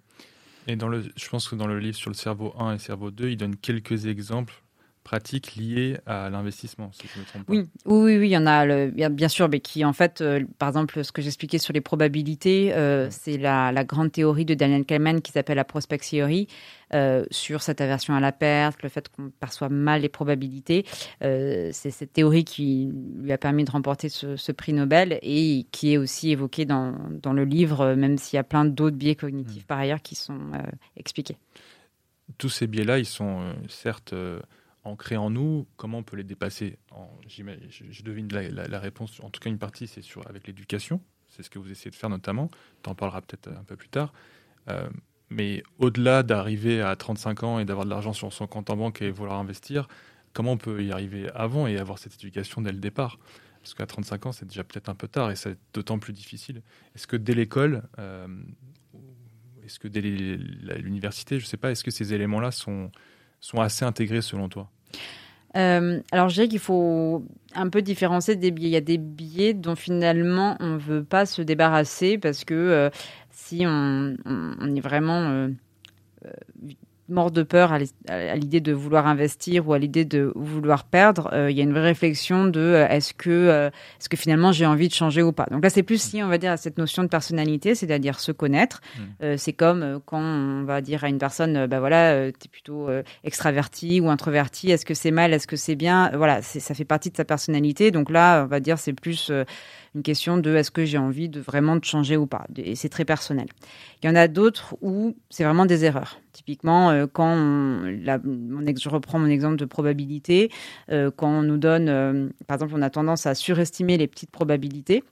[0.67, 2.79] Et dans le, je pense que dans le livre sur le cerveau 1 et le
[2.79, 4.61] cerveau 2, il donne quelques exemples
[5.07, 7.53] pratiques liées à l'investissement, si je me trompe pas.
[7.53, 10.43] Oui, oui, oui, il y en a, le, bien sûr, mais qui en fait, euh,
[10.59, 14.53] par exemple, ce que j'expliquais sur les probabilités, euh, c'est la, la, grande théorie de
[14.53, 16.47] Daniel Kahneman qui s'appelle la prospect theory.
[16.93, 20.85] Euh, sur cette aversion à la perte, le fait qu'on perçoit mal les probabilités.
[21.21, 22.89] c'est cette théorie qui
[23.21, 26.95] lui a permis de remporter ce, ce, prix Nobel et qui est aussi évoquée dans,
[27.21, 29.67] dans le livre, même s'il y a plein d'autres biais cognitifs mmh.
[29.67, 30.51] par ailleurs qui sont
[30.95, 31.37] expliqués.
[32.37, 34.13] Tous ces biais-là, ils sont certes
[34.87, 36.77] ancrés en nous, comment on peut les dépasser
[37.27, 41.01] je, devine la, réponse, en tout cas une partie, c'est sur avec l'éducation.
[41.27, 42.49] C'est ce que vous essayez de faire notamment.
[42.83, 44.13] Tu en parleras peut-être un peu plus tard.
[44.69, 44.89] Euh,
[45.29, 49.01] mais au-delà d'arriver à 35 ans et d'avoir de l'argent sur son compte en banque
[49.01, 49.87] et vouloir investir,
[50.33, 53.19] comment on peut y arriver avant et avoir cette éducation dès le départ?
[53.61, 56.61] Parce qu'à 35 ans, c'est déjà peut-être un peu tard et c'est d'autant plus difficile.
[56.95, 58.27] Est-ce que dès l'école, euh,
[59.65, 62.89] est-ce que dès l'université, je ne sais pas, est-ce que ces éléments-là sont,
[63.41, 64.71] sont assez intégrés selon toi?
[65.55, 68.69] Euh, alors, je dirais qu'il faut un peu différencier des billets.
[68.69, 72.53] Il y a des billets dont finalement on ne veut pas se débarrasser parce que
[72.53, 72.89] euh,
[73.31, 74.15] si on,
[74.75, 75.49] est vraiment euh,
[77.09, 81.49] mort de peur à l'idée de vouloir investir ou à l'idée de vouloir perdre, euh,
[81.49, 84.65] il y a une vraie réflexion de euh, est-ce que euh, est-ce que finalement j'ai
[84.65, 85.47] envie de changer ou pas?
[85.49, 88.31] Donc là c'est plus si on va dire à cette notion de personnalité, c'est-à-dire se
[88.31, 88.81] connaître.
[88.97, 89.37] Mm.
[89.37, 92.89] c'est comme quand on va dire à une personne bah voilà, tu es plutôt
[93.23, 96.11] extraverti ou introverti, est-ce que c'est mal, est-ce que c'est bien?
[96.15, 97.91] Voilà, ça fait partie de sa personnalité.
[97.91, 99.31] Donc là, on va dire c'est plus
[99.97, 102.45] une question de est-ce que j'ai envie de vraiment de changer ou pas.
[102.55, 103.47] Et c'est très personnel.
[104.01, 106.19] Il y en a d'autres où c'est vraiment des erreurs.
[106.33, 110.51] Typiquement, euh, quand je reprends mon exemple de probabilité,
[110.91, 114.29] euh, quand on nous donne, euh, par exemple, on a tendance à surestimer les petites
[114.29, 115.03] probabilités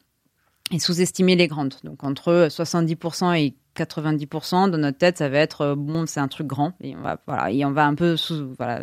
[0.72, 1.76] et sous-estimer les grandes.
[1.84, 6.48] Donc entre 70% et 90% dans notre tête, ça va être bon, c'est un truc
[6.48, 8.82] grand et on va voilà et on va un peu sous voilà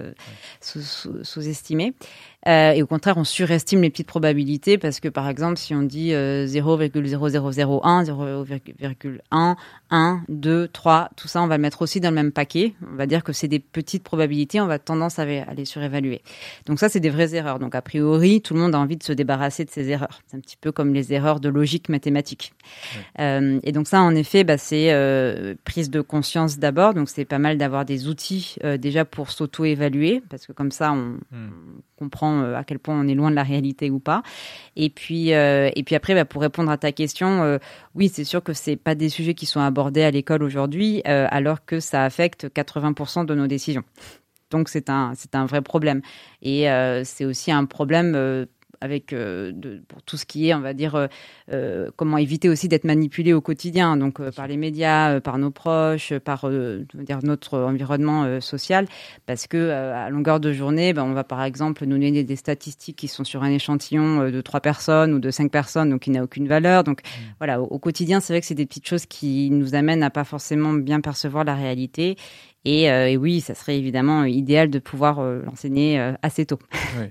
[0.60, 1.94] sous-estimer.
[2.48, 5.82] Euh, et au contraire, on surestime les petites probabilités parce que, par exemple, si on
[5.82, 9.56] dit 0,0001, 0,1,
[9.90, 12.74] 1, 2, 3, tout ça, on va le mettre aussi dans le même paquet.
[12.92, 16.22] On va dire que c'est des petites probabilités, on va tendance à les surévaluer.
[16.66, 17.60] Donc ça, c'est des vraies erreurs.
[17.60, 20.20] Donc a priori, tout le monde a envie de se débarrasser de ces erreurs.
[20.26, 22.54] C'est un petit peu comme les erreurs de logique mathématique.
[23.20, 26.94] Euh, et donc ça, en effet, bah, c'est euh, prise de conscience d'abord.
[26.94, 30.92] Donc c'est pas mal d'avoir des outils euh, déjà pour s'auto-évaluer parce que comme ça,
[30.92, 31.50] on, hmm.
[31.96, 34.22] comprend euh, à quel point on est loin de la réalité ou pas.
[34.76, 37.58] Et puis, et puis après, bah, pour répondre à ta question,
[37.94, 41.64] oui, c'est sûr que c'est pas des sujets qui sont abordés à l'école aujourd'hui, alors
[41.64, 43.84] que ça affecte 80% de nos décisions.
[44.50, 46.00] Donc c'est un, c'est un vrai problème.
[46.40, 46.66] Et
[47.04, 48.46] c'est aussi un problème
[48.82, 51.06] avec euh, de, pour tout ce qui est, on va dire, euh,
[51.52, 56.12] euh, comment éviter aussi d'être manipulé au quotidien, donc par les médias, par nos proches,
[56.18, 56.50] par
[56.94, 58.86] dire notre environnement social,
[59.26, 62.96] parce que à longueur de journée, ben, on va par exemple nous donner des statistiques
[62.96, 66.24] qui sont sur un échantillon de trois personnes ou de cinq personnes, donc qui n'a
[66.24, 66.82] aucune valeur.
[66.82, 67.20] Donc mmh.
[67.38, 70.24] voilà, au, quotidien, c'est vrai que c'est des petites choses qui nous amènent à pas
[70.24, 72.16] forcément bien percevoir la réalité.
[72.64, 76.58] Et, et, oui, ça serait évidemment idéal de pouvoir l'enseigner assez tôt.
[76.98, 77.06] Oui,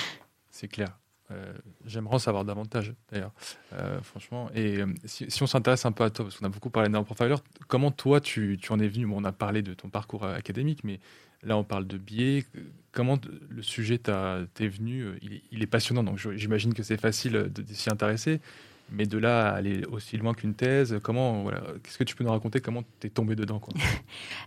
[0.50, 0.96] c'est clair.
[1.32, 1.52] Euh,
[1.84, 3.32] j'aimerais en savoir davantage, d'ailleurs,
[3.72, 4.48] euh, franchement.
[4.54, 7.02] Et euh, si, on s'intéresse un peu à toi, parce qu'on a beaucoup parlé d'un
[7.02, 7.34] profiler,
[7.66, 9.06] comment toi, tu, en es venu?
[9.06, 11.00] Bon, On a parlé de ton parcours académique, mais
[11.42, 12.44] là, on parle de biais.
[12.92, 15.18] Comment le sujet t'est venu?
[15.50, 18.40] Il est, passionnant, donc j'imagine que c'est facile de, de s'y intéresser.
[18.92, 22.22] Mais de là à aller aussi loin qu'une thèse, comment, voilà, qu'est-ce que tu peux
[22.22, 22.60] nous raconter?
[22.60, 23.74] Comment tu es tombé dedans quoi?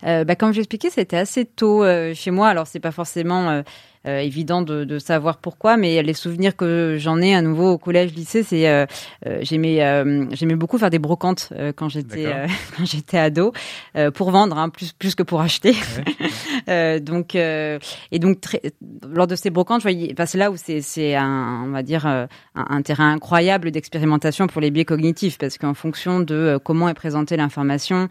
[0.06, 2.47] Euh, bah, Comme j'expliquais, c'était assez tôt euh, chez moi.
[2.47, 3.62] Alors, c'est pas forcément euh,
[4.08, 7.78] euh, évident de, de, savoir pourquoi, mais les souvenirs que j'en ai à nouveau au
[7.78, 8.88] collège, lycée, c'est
[9.41, 12.32] j'aimais j'aimais beaucoup faire des brocantes quand j'étais
[12.78, 13.52] quand j'étais ado
[14.13, 15.75] pour vendre, hein, plus plus que pour acheter.
[17.00, 18.60] Donc et donc
[19.10, 23.12] lors de ces brocantes, c'est là où c'est un on va dire un, un terrain
[23.12, 28.10] incroyable d'expérimentation pour les biais cognitifs parce qu'en fonction de comment est présentée l'information,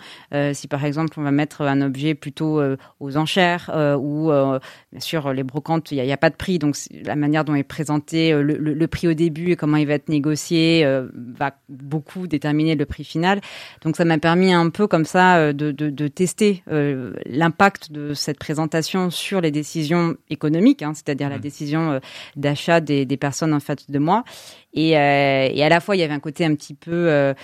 [0.53, 2.61] si par exemple on va mettre un objet plutôt
[3.01, 7.17] aux enchères ou bien sûr les brocantes, il n'y a, pas de prix, donc la
[7.17, 11.53] manière dont est présenté le, prix au début et comment il va être négocié va
[11.69, 13.41] beaucoup déterminer le prix final.
[13.83, 18.15] Donc ça m'a permis un peu comme ça euh, de, de, tester euh, l'impact de
[18.15, 21.99] cette présentation sur les décisions économiques, hein, c'est-à-dire la décision euh,
[22.35, 24.25] d'achat des, des, personnes en fait de moi.
[24.73, 27.35] Et, euh, et, à la fois, il y avait un côté un petit peu euh,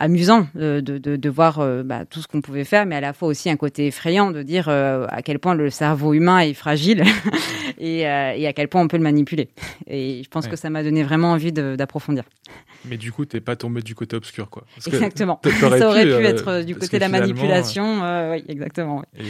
[0.00, 3.28] amusant de, de, de voir bah, tout ce qu'on pouvait faire, mais à la fois
[3.28, 7.04] aussi un côté effrayant de dire à quel point le cerveau humain est fragile
[7.78, 9.48] et, et, à quel point on peut le manipuler.
[9.86, 12.24] Et je pense que ça m'a donné vraiment envie d'approfondir.
[12.84, 14.64] Mais du coup, t'es pas tombé du côté obscur, quoi.
[14.86, 15.40] exactement.
[15.60, 18.02] ça aurait pu, être du côté de la manipulation.
[18.30, 19.02] oui, exactement.
[19.18, 19.24] Et,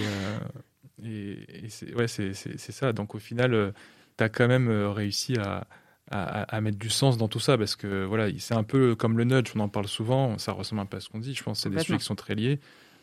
[1.05, 2.93] et, et c'est ouais, ça.
[2.93, 3.73] Donc au final,
[4.17, 5.67] tu as quand même réussi à
[6.13, 9.25] à, mettre du sens dans tout ça parce que voilà, c'est un peu comme le
[9.25, 11.35] nudge, on en parle souvent, ça ressemble un peu à ce qu'on dit.
[11.35, 12.61] Je pense que c'est des sujets qui sont très liés.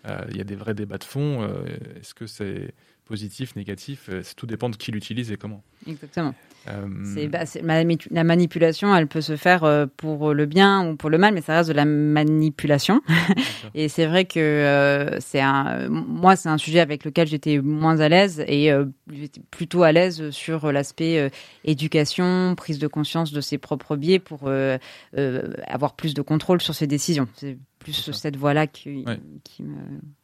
[0.07, 1.41] Euh, il y a des vrais débats de fond.
[1.41, 1.65] Euh,
[1.99, 2.73] est-ce que c'est
[3.05, 4.09] positif, négatif?
[4.09, 5.63] Euh, Tout dépend de qui l'utilise et comment.
[5.87, 6.35] Exactement.
[6.67, 7.39] Euh, bah,
[8.11, 11.41] la manipulation, elle peut se faire euh, pour le bien ou pour le mal, mais
[11.41, 13.01] ça reste de la manipulation.
[13.75, 17.99] et c'est vrai que euh, c'est un, moi, c'est un sujet avec lequel j'étais moins
[17.99, 18.71] à l'aise et
[19.11, 21.31] j'étais plutôt à l'aise sur l'aspect
[21.63, 24.49] éducation, prise de conscience de ses propres biais pour
[25.67, 27.27] avoir plus de contrôle sur ses décisions.
[27.35, 29.05] C'est plus cette voie-là qui,
[29.43, 29.77] qui, me.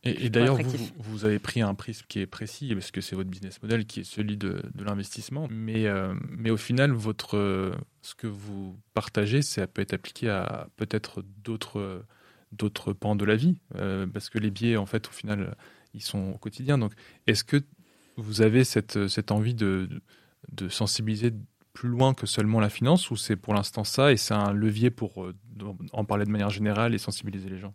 [0.03, 3.29] Et, d'ailleurs, vous, vous, avez pris un prisme qui est précis, parce que c'est votre
[3.29, 5.47] business model qui est celui de, de l'investissement.
[5.49, 10.67] Mais, euh, mais au final, votre, ce que vous partagez, ça peut être appliqué à
[10.75, 12.03] peut-être d'autres,
[12.51, 15.55] d'autres pans de la vie, euh, parce que les biais, en fait, au final,
[15.93, 16.77] ils sont au quotidien.
[16.77, 16.93] Donc,
[17.25, 17.63] est-ce que
[18.17, 19.89] vous avez cette, cette envie de,
[20.51, 21.31] de sensibiliser
[21.75, 24.89] plus loin que seulement la finance ou c'est pour l'instant ça et c'est un levier
[24.89, 25.35] pour euh,
[25.91, 27.73] en parler de manière générale et sensibiliser les gens?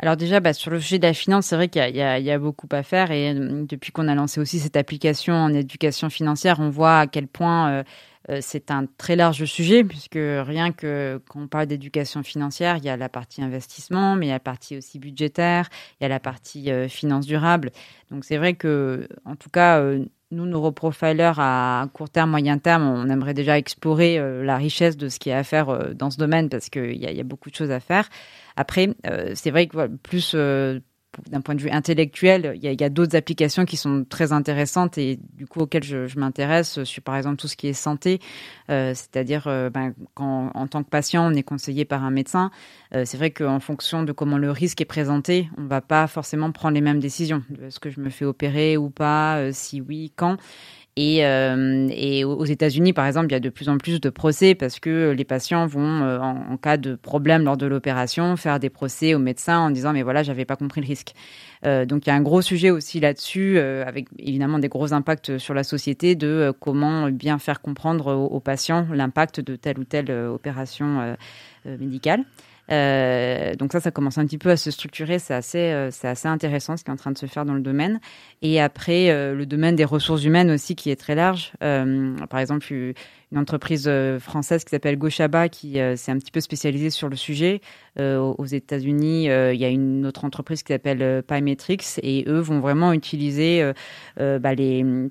[0.00, 2.68] Alors déjà, bah, sur le sujet de la finance, c'est vrai qu'il y, a beaucoup
[2.70, 6.70] à faire et euh, depuis qu'on a lancé aussi cette application en éducation financière, on
[6.70, 7.84] voit à quel point
[8.30, 12.84] euh, c'est un très large sujet puisque rien que quand on parle d'éducation financière, il
[12.84, 15.68] y a la partie investissement, mais il y a la partie aussi budgétaire,
[16.00, 17.72] il y a la partie finance durable.
[18.10, 19.82] Donc c'est vrai que, en tout cas,
[20.30, 25.08] nous, neuroprofilers, à court terme, moyen terme, on aimerait déjà explorer euh, la richesse de
[25.08, 27.50] ce qu'il y a à faire euh, dans ce domaine parce qu'il y, a beaucoup
[27.50, 28.08] de choses à faire.
[28.56, 30.36] Après, euh, c'est vrai que plus
[31.28, 35.18] d'un point de vue intellectuel, il y a, d'autres applications qui sont très intéressantes et
[35.34, 38.20] du coup auxquelles je, je m'intéresse par exemple tout ce qui est santé,
[38.70, 42.50] euh, c'est-à-dire euh, ben, quand en tant que patient on est conseillé par un médecin,
[42.94, 46.52] euh, c'est vrai qu'en fonction de comment le risque est présenté, on va pas forcément
[46.52, 47.42] prendre les mêmes décisions.
[47.62, 50.36] Est-ce que je me fais opérer ou pas, si oui, quand?
[51.00, 54.56] Et, euh, aux États-Unis, par exemple, il y a de plus en plus de procès
[54.56, 58.68] parce que les patients vont, euh, en, cas de problème lors de l'opération, faire des
[58.68, 61.14] procès aux médecins en disant mais voilà, j'avais pas compris le risque.
[61.64, 65.38] Euh, donc il y a un gros sujet aussi là-dessus, avec évidemment des gros impacts
[65.38, 70.10] sur la société de comment bien faire comprendre aux patients l'impact de telle ou telle
[70.10, 71.16] opération
[71.64, 72.24] médicale.
[72.70, 75.18] Euh, donc ça, ça commence un petit peu à se structurer.
[75.18, 77.54] C'est assez, euh, c'est assez intéressant ce qui est en train de se faire dans
[77.54, 78.00] le domaine.
[78.42, 81.52] Et après, euh, le domaine des ressources humaines aussi, qui est très large.
[81.60, 82.66] par exemple,
[83.30, 87.08] une entreprise euh, française qui s'appelle Gochaba qui euh, s'est un petit peu spécialisée sur
[87.08, 87.60] le sujet.
[87.98, 92.60] Euh, aux États-Unis, il y a une autre entreprise qui s'appelle Pymetrics et eux vont
[92.60, 93.72] vraiment utiliser
[94.16, 94.54] bah,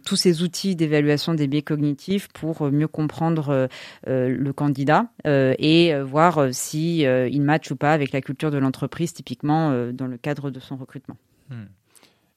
[0.05, 3.67] tous ces outils d'évaluation des biais cognitifs pour mieux comprendre
[4.05, 9.91] le candidat et voir si il match ou pas avec la culture de l'entreprise, typiquement
[9.91, 11.17] dans le cadre de son recrutement.
[11.49, 11.65] Hmm.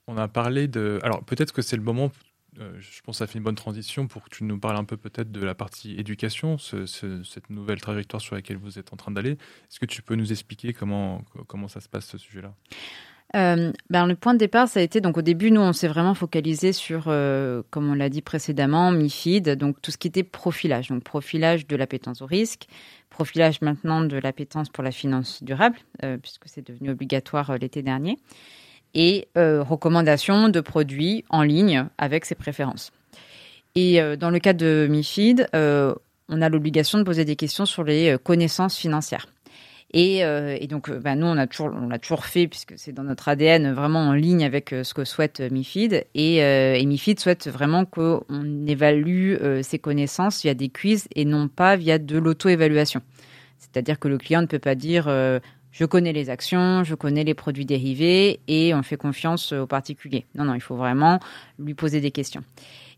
[0.08, 0.98] On a parlé de.
[1.04, 2.10] Alors peut-être que c'est le moment
[2.58, 4.84] euh, je pense que ça fait une bonne transition pour que tu nous parles un
[4.84, 8.92] peu peut-être de la partie éducation, ce, ce, cette nouvelle trajectoire sur laquelle vous êtes
[8.92, 9.32] en train d'aller.
[9.32, 12.52] Est-ce que tu peux nous expliquer comment, comment ça se passe ce sujet-là?
[13.36, 15.86] Euh, ben, le point de départ, ça a été donc au début, nous, on s'est
[15.86, 20.24] vraiment focalisé sur, euh, comme on l'a dit précédemment, MIFID, donc tout ce qui était
[20.24, 22.66] profilage, donc profilage de l'appétence au risque,
[23.08, 25.76] profilage maintenant de l'appétence pour la finance durable,
[26.22, 28.18] puisque c'est devenu obligatoire l'été dernier
[28.94, 32.92] et euh, recommandations de produits en ligne avec ses préférences.
[33.74, 35.94] Et euh, dans le cas de MIFID, euh,
[36.28, 39.26] on a l'obligation de poser des questions sur les connaissances financières.
[39.92, 40.22] Et,
[40.68, 44.44] donc, bah, nous, on l'a toujours fait puisque c'est dans notre ADN, vraiment en ligne
[44.44, 46.06] avec ce que souhaite MIFID.
[46.14, 48.22] Et, et MIFID souhaite vraiment qu'on
[48.68, 53.02] évalue ses connaissances via des quiz et non pas via de l'auto-évaluation.
[53.58, 55.10] C'est-à-dire que le client ne peut pas dire
[55.72, 60.26] je connais les actions, je connais les produits dérivés et on fait confiance aux particuliers.
[60.34, 61.20] Non, non, il faut vraiment
[61.58, 62.42] lui poser des questions.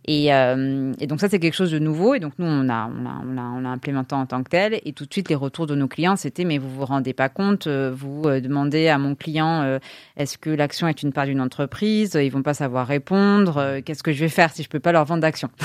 [0.04, 2.14] Et, euh, et, donc ça, c'est quelque chose de nouveau.
[2.14, 4.50] Et donc nous, on a, on a, on a, on a implémenté en tant que
[4.50, 4.80] tel.
[4.84, 7.28] Et tout de suite, les retours de nos clients, c'était mais vous vous rendez pas
[7.28, 9.78] compte, euh, vous euh, demandez à mon client,
[10.16, 12.18] est-ce que l'action est une part d'une entreprise?
[12.20, 13.80] Ils vont pas savoir répondre.
[13.84, 15.50] Qu'est-ce que je vais faire si je peux pas leur vendre d'action?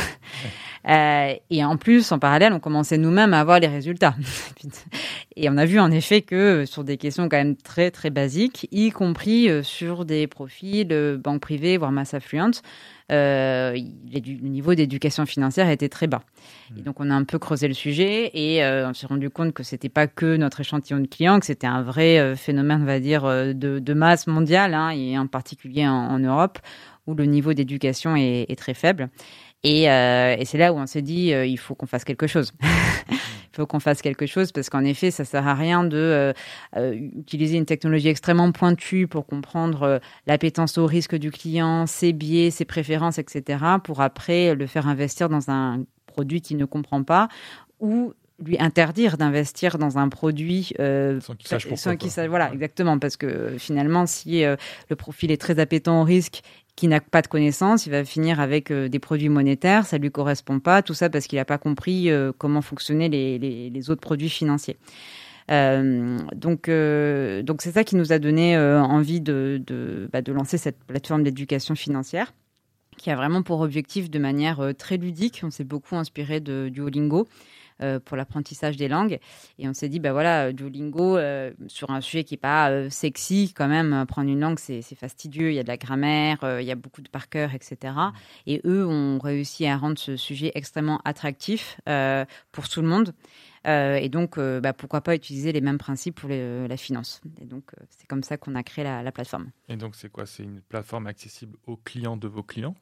[0.87, 4.15] Euh, et en plus, en parallèle, on commençait nous-mêmes à avoir les résultats.
[5.37, 8.67] et on a vu en effet que sur des questions quand même très très basiques,
[8.71, 10.87] y compris sur des profils
[11.23, 12.61] banque privée voire masse affluente,
[13.09, 16.23] euh, le niveau d'éducation financière était très bas.
[16.77, 19.53] Et donc on a un peu creusé le sujet et euh, on s'est rendu compte
[19.53, 22.85] que c'était pas que notre échantillon de clients, que c'était un vrai euh, phénomène, on
[22.85, 26.59] va dire, de, de masse mondiale hein, et en particulier en, Europe
[27.05, 29.09] où le niveau d'éducation est, est, très faible.
[29.63, 32.51] Et, et c'est là où on s'est dit, il faut qu'on fasse quelque chose.
[33.57, 36.33] Faut qu'on fasse quelque chose parce qu'en effet, ça sert à rien de euh,
[36.75, 42.13] euh, utiliser une technologie extrêmement pointue pour comprendre euh, l'appétence au risque du client, ses
[42.13, 47.03] biais, ses préférences, etc., pour après le faire investir dans un produit qu'il ne comprend
[47.03, 47.27] pas
[47.79, 52.27] ou lui interdire d'investir dans un produit sans qu'il sache pourquoi.
[52.27, 56.43] voilà, exactement, parce que finalement, si le profil est très appétant au risque
[56.77, 60.11] qui n'a pas de connaissances, il va finir avec euh, des produits monétaires, ça lui
[60.11, 64.29] correspond pas, tout ça parce qu'il n'a pas compris euh, comment fonctionnaient les, autres produits
[64.29, 64.77] financiers.
[65.49, 70.57] Euh, donc, donc c'est ça qui nous a donné envie de, de, bah, de lancer
[70.57, 72.33] cette plateforme d'éducation financière
[72.97, 75.41] qui a vraiment pour objectif de manière très ludique.
[75.43, 77.27] On s'est beaucoup inspiré de Duolingo.
[77.79, 79.19] Euh, pour l'apprentissage des langues.
[79.59, 82.89] Et on s'est dit, bah voilà, Duolingo, euh, sur un sujet qui n'est pas euh,
[82.89, 85.51] sexy, quand même, apprendre une langue, c'est fastidieux.
[85.51, 87.93] Il y a de la grammaire, il y a beaucoup de par cœur, etc.
[88.47, 91.79] Et eux ont réussi à rendre ce sujet extrêmement attractif
[92.51, 93.13] pour tout le monde.
[93.65, 97.21] et donc, bah, pourquoi pas utiliser les mêmes principes pour la finance.
[97.39, 99.51] Et donc, c'est comme ça qu'on a créé la, la plateforme.
[99.69, 100.25] Et donc, c'est quoi?
[100.25, 102.75] C'est une plateforme accessible aux clients de vos clients?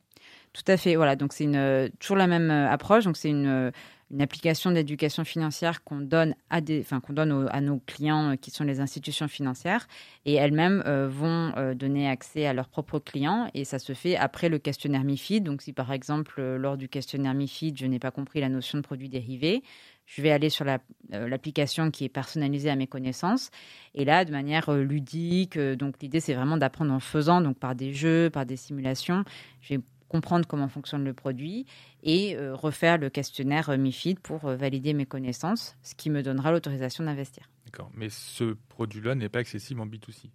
[0.53, 1.17] Tout à fait, voilà.
[1.17, 3.03] Donc c'est toujours la même approche.
[3.03, 3.71] Donc c'est une
[4.12, 8.36] une application d'éducation financière qu'on donne à des, enfin qu'on donne à nos clients euh,
[8.36, 9.88] qui sont les institutions financières
[10.26, 14.15] et elles-mêmes euh, vont euh, donner accès à leurs propres clients et ça se fait
[14.15, 15.44] après le questionnaire MIFID.
[15.44, 18.84] Donc si par exemple lors du questionnaire MIFID je n'ai pas compris la notion de
[18.84, 19.63] produit dérivé,
[20.06, 20.65] je vais aller sur
[21.10, 23.50] l'application qui est personnalisée à mes connaissances
[23.96, 25.58] et là de manière ludique.
[25.58, 29.24] donc l'idée c'est vraiment d'apprendre en faisant, donc par des jeux, par des simulations.
[29.62, 29.82] Je vais
[30.15, 31.65] comprendre comment fonctionne le produit
[32.01, 36.23] et euh, refaire le questionnaire euh, MIFID pour euh, valider mes connaissances, ce qui me
[36.23, 37.49] donnera l'autorisation d'investir.
[37.65, 40.30] D'accord, mais ce produit-là n'est pas accessible en B2C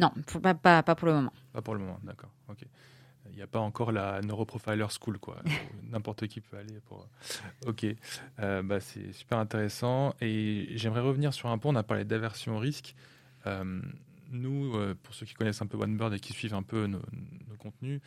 [0.00, 0.10] Non,
[0.42, 1.32] pas, pas, pas, pour le moment.
[1.52, 2.30] Pas pour le moment, d'accord.
[2.48, 2.64] Ok.
[3.30, 5.36] Il n'y a pas encore la Neuroprofiler School, quoi.
[5.84, 7.06] N'importe qui peut aller pour.
[7.66, 7.86] Ok,
[8.38, 10.14] bah, c'est super intéressant.
[10.20, 11.72] Et j'aimerais revenir sur un point.
[11.72, 12.96] On a parlé d'aversion au risque.
[14.32, 14.72] nous,
[15.04, 17.02] pour ceux qui connaissent un peu OneBird et qui suivent un peu nos,
[17.48, 18.00] nos contenus,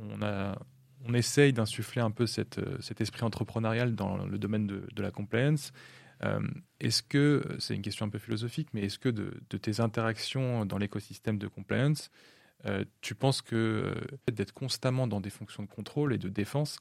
[0.00, 5.72] on, essaye d'insuffler un peu euh, cet esprit entrepreneurial dans le domaine de, la compliance.
[6.24, 6.40] Euh,
[6.80, 10.78] est-ce que, c'est une question un peu philosophique, mais est-ce que de, tes interactions dans
[10.78, 12.10] l'écosystème de compliance,
[12.64, 13.94] euh, tu penses que
[14.32, 16.78] d'être constamment dans des fonctions de contrôle et de défense,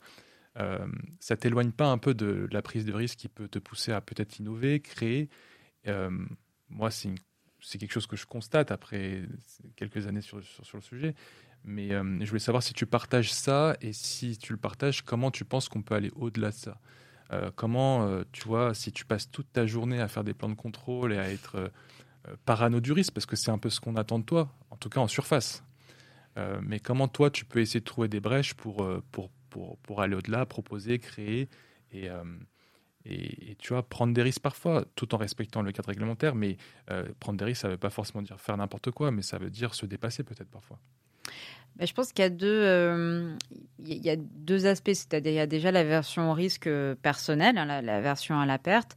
[1.20, 4.00] ça t'éloigne pas un peu de, la prise de risque qui peut te pousser à
[4.00, 5.30] peut-être innover, créer?
[6.70, 9.24] Moi, c'est quelque chose que je constate après
[9.76, 11.14] quelques années sur, sur le sujet.
[11.66, 15.32] Mais euh, je voulais savoir si tu partages ça et si tu le partages, comment
[15.32, 16.80] tu penses qu'on peut aller au-delà de ça?
[17.34, 20.50] Euh, Comment, euh, tu vois, si tu passes toute ta journée à faire des plans
[20.50, 21.72] de contrôle et à être
[22.46, 24.90] parano du risque, parce que c'est un peu ce qu'on attend de toi, en tout
[24.90, 25.64] cas en surface.
[26.62, 29.30] mais comment toi, tu peux essayer de trouver des brèches pour, pour,
[29.78, 31.50] pour, aller au-delà, proposer, créer
[31.92, 32.08] et,
[33.06, 36.34] et, et, tu vois, prendre des risques parfois, tout en respectant le cadre réglementaire.
[36.34, 36.58] Mais
[37.20, 39.52] prendre des risques, ça ne veut pas forcément dire faire n'importe quoi, mais ça veut
[39.52, 40.80] dire se dépasser peut-être parfois.
[41.78, 43.36] Bah, je pense qu'il y a deux, euh,
[43.86, 44.94] il y a deux aspects.
[44.94, 46.70] C'est-à-dire, il y a déjà la version risque
[47.02, 48.96] personnel, hein, la, version à la perte.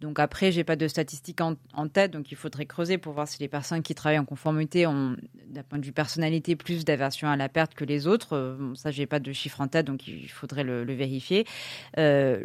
[0.00, 3.38] Donc après, j'ai pas de statistiques en, tête, donc il faudrait creuser pour voir si
[3.40, 5.16] les personnes qui travaillent en conformité ont,
[5.48, 8.36] d'un point de vue personnalité, plus d'aversion à la perte que les autres.
[8.36, 11.46] Euh, ça, j'ai pas de chiffre en tête, donc il faudrait le, vérifier.
[11.96, 12.42] Euh,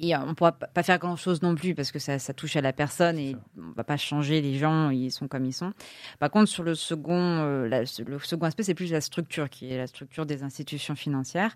[0.00, 3.18] on ne pourra pas faire grand-chose non plus parce que ça, touche à la personne
[3.18, 5.72] et on ne va pas changer les gens, ils sont comme ils sont.
[6.18, 9.78] Par contre, sur le second, euh, le second aspect, c'est plus la structure qui est
[9.78, 11.54] la structure des institutions financières.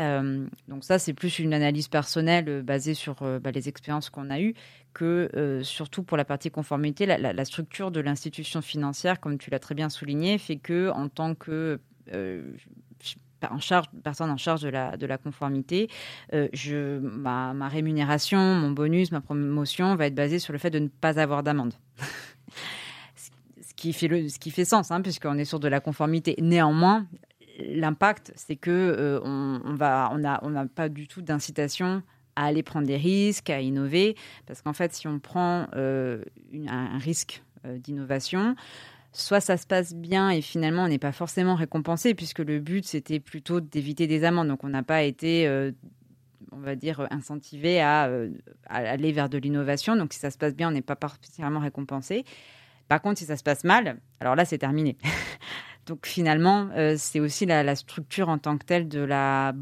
[0.00, 4.30] Euh, donc ça, c'est plus une analyse personnelle euh, basée sur bah, les expériences qu'on
[4.30, 4.54] a eues
[4.94, 9.58] que surtout pour la partie conformité, la, la structure de l'institution financière, comme tu l'as
[9.58, 11.80] très bien souligné, fait que en tant que
[13.50, 15.88] en charge, personne en charge de la, de la conformité,
[16.32, 20.70] euh, je, ma, ma, rémunération, mon bonus, ma promotion va être basée sur le fait
[20.70, 21.74] de ne pas avoir d'amende.
[23.76, 26.36] qui fait le, ce qui fait sens, hein, puisqu'on est sur de la conformité.
[26.40, 27.06] Néanmoins,
[27.58, 32.02] l'impact, c'est que on, on, on a, on n'a pas du tout d'incitation
[32.36, 34.14] à aller prendre des risques, à innover,
[34.46, 38.54] parce qu'en fait, si on prend une, un risque d'innovation,
[39.12, 42.86] soit ça se passe bien et finalement on n'est pas forcément récompensé puisque le but
[42.86, 44.48] c'était plutôt d'éviter des amendes.
[44.48, 45.72] Donc on n'a pas été, euh,
[46.50, 48.30] on va dire, incentivé à, euh,
[48.66, 49.96] à aller vers de l'innovation.
[49.96, 52.24] Donc si ça se passe bien, on n'est pas particulièrement récompensé.
[52.88, 54.96] Par contre, si ça se passe mal, alors là c'est terminé.
[55.86, 59.52] Donc finalement, euh, c'est aussi la, la, structure en tant que telle de la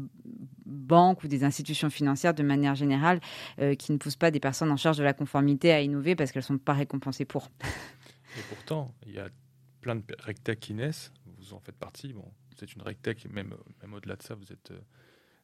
[0.67, 3.19] banque ou des institutions financières de manière générale
[3.77, 6.41] qui ne poussent pas des personnes en charge de la conformité à innover parce qu'elles
[6.41, 7.49] ne sont pas récompensées pour.
[8.37, 9.27] Et pourtant, il y a
[9.81, 12.13] plein de RegTech qui naissent, vous en faites partie.
[12.13, 12.25] Bon,
[12.63, 14.71] êtes une RegTech, même, même au-delà de ça, vous êtes.
[14.71, 14.79] Euh,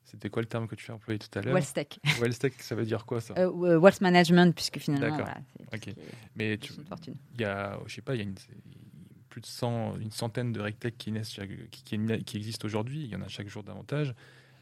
[0.04, 1.54] c'était quoi le terme que tu as employé tout à l'heure?
[1.54, 2.00] Wellstech.
[2.22, 3.34] Wellstech, ça veut dire quoi ça?
[3.38, 5.18] Euh, Wealth Management, puisque finalement.
[5.18, 5.34] D'accord.
[5.58, 5.94] Voilà, ok.
[6.36, 6.74] Mais tu,
[7.34, 8.36] il y a, je sais pas, il y a une,
[9.30, 11.38] plus de 100, une centaine de RegTech qui naissent,
[11.72, 13.04] qui, qui, qui existent aujourd'hui.
[13.04, 14.14] Il y en a chaque jour davantage.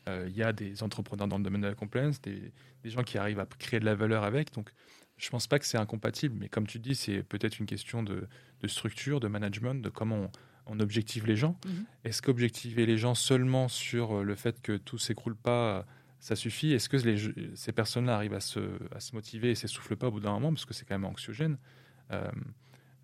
[0.08, 2.52] Euh, il y a des entrepreneurs dans le domaine de la compliance, des,
[2.84, 4.54] des, gens qui arrivent à créer de la valeur avec.
[4.54, 4.72] Donc,
[5.18, 8.28] je pense pas que c'est incompatible, mais comme tu dis, c'est peut-être une question de,
[8.62, 10.32] de, structure, de management, de comment on,
[10.68, 11.58] on objective les gens.
[11.66, 11.86] Mm-hmm.
[12.06, 15.86] Est-ce qu'objectiver les gens seulement sur le fait que tout s'écroule pas,
[16.20, 16.74] ça suffit?
[16.74, 18.60] Est-ce que les, ces personnes-là arrivent à se,
[18.94, 21.06] à se motiver et s'essoufflent pas au bout d'un moment, parce que c'est quand même
[21.06, 21.58] anxiogène?
[22.12, 22.30] Euh,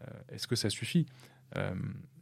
[0.01, 1.05] euh, Est-ce que ça suffit?
[1.55, 1.75] Euh,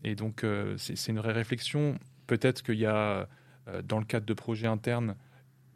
[0.03, 1.97] Et donc, euh, c'est une vraie réflexion.
[2.27, 3.27] Peut-être qu'il y a,
[3.67, 5.15] euh, dans le cadre de projets internes,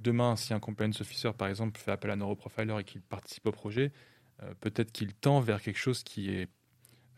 [0.03, 3.51] demain, si un compliance officer, par exemple, fait appel à neuroprofiler et qu'il participe au
[3.51, 3.91] projet,
[4.41, 6.49] euh, peut-être qu'il tend vers quelque chose qui est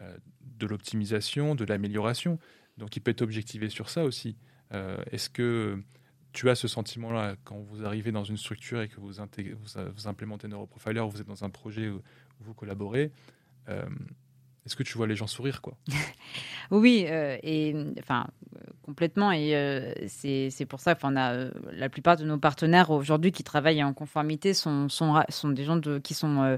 [0.01, 2.39] euh, de l'optimisation, de l'amélioration.
[2.77, 4.38] Donc, il peut être objectivé sur ça aussi.
[4.73, 5.81] Euh, Est-ce que
[6.33, 10.07] tu as ce sentiment-là quand vous arrivez dans une structure et que vous, vous, vous
[10.07, 12.01] implémentez Neuroprofiler, vous êtes dans un projet où,
[12.41, 13.11] vous collaborez
[14.66, 15.78] est-ce que tu vois les gens sourire quoi?
[16.72, 18.26] Oui, euh, et enfin
[18.86, 19.32] complètement.
[19.32, 23.84] Et euh, c'est pour ça qu'on euh, la plupart de nos partenaires aujourd'hui qui travaillent
[23.84, 26.57] en conformité sont sont, sont des gens qui sont euh,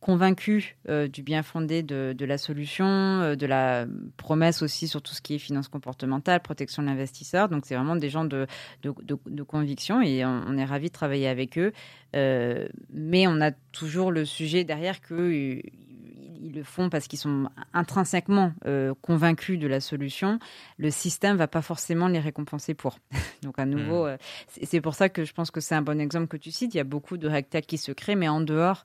[0.00, 0.76] convaincus
[1.12, 3.84] du bien fondé de, la solution, de la
[4.16, 7.50] promesse aussi sur tout ce qui est finance comportementale, protection de l'investisseur.
[7.50, 8.46] Donc c'est vraiment des gens de,
[8.82, 11.72] de, conviction et on, on, est ravi de travailler avec eux.
[12.14, 15.60] Mais on a toujours le sujet derrière que
[16.42, 20.38] ils le font parce qu'ils sont intrinsèquement euh, convaincus de la solution,
[20.78, 22.98] le système va pas forcément les récompenser pour.
[23.42, 24.08] Donc à nouveau, mmh.
[24.08, 24.16] euh,
[24.62, 26.74] c'est pour ça que je pense que c'est un bon exemple que tu cites.
[26.74, 28.84] Il y a beaucoup de rectac qui se créent, mais en dehors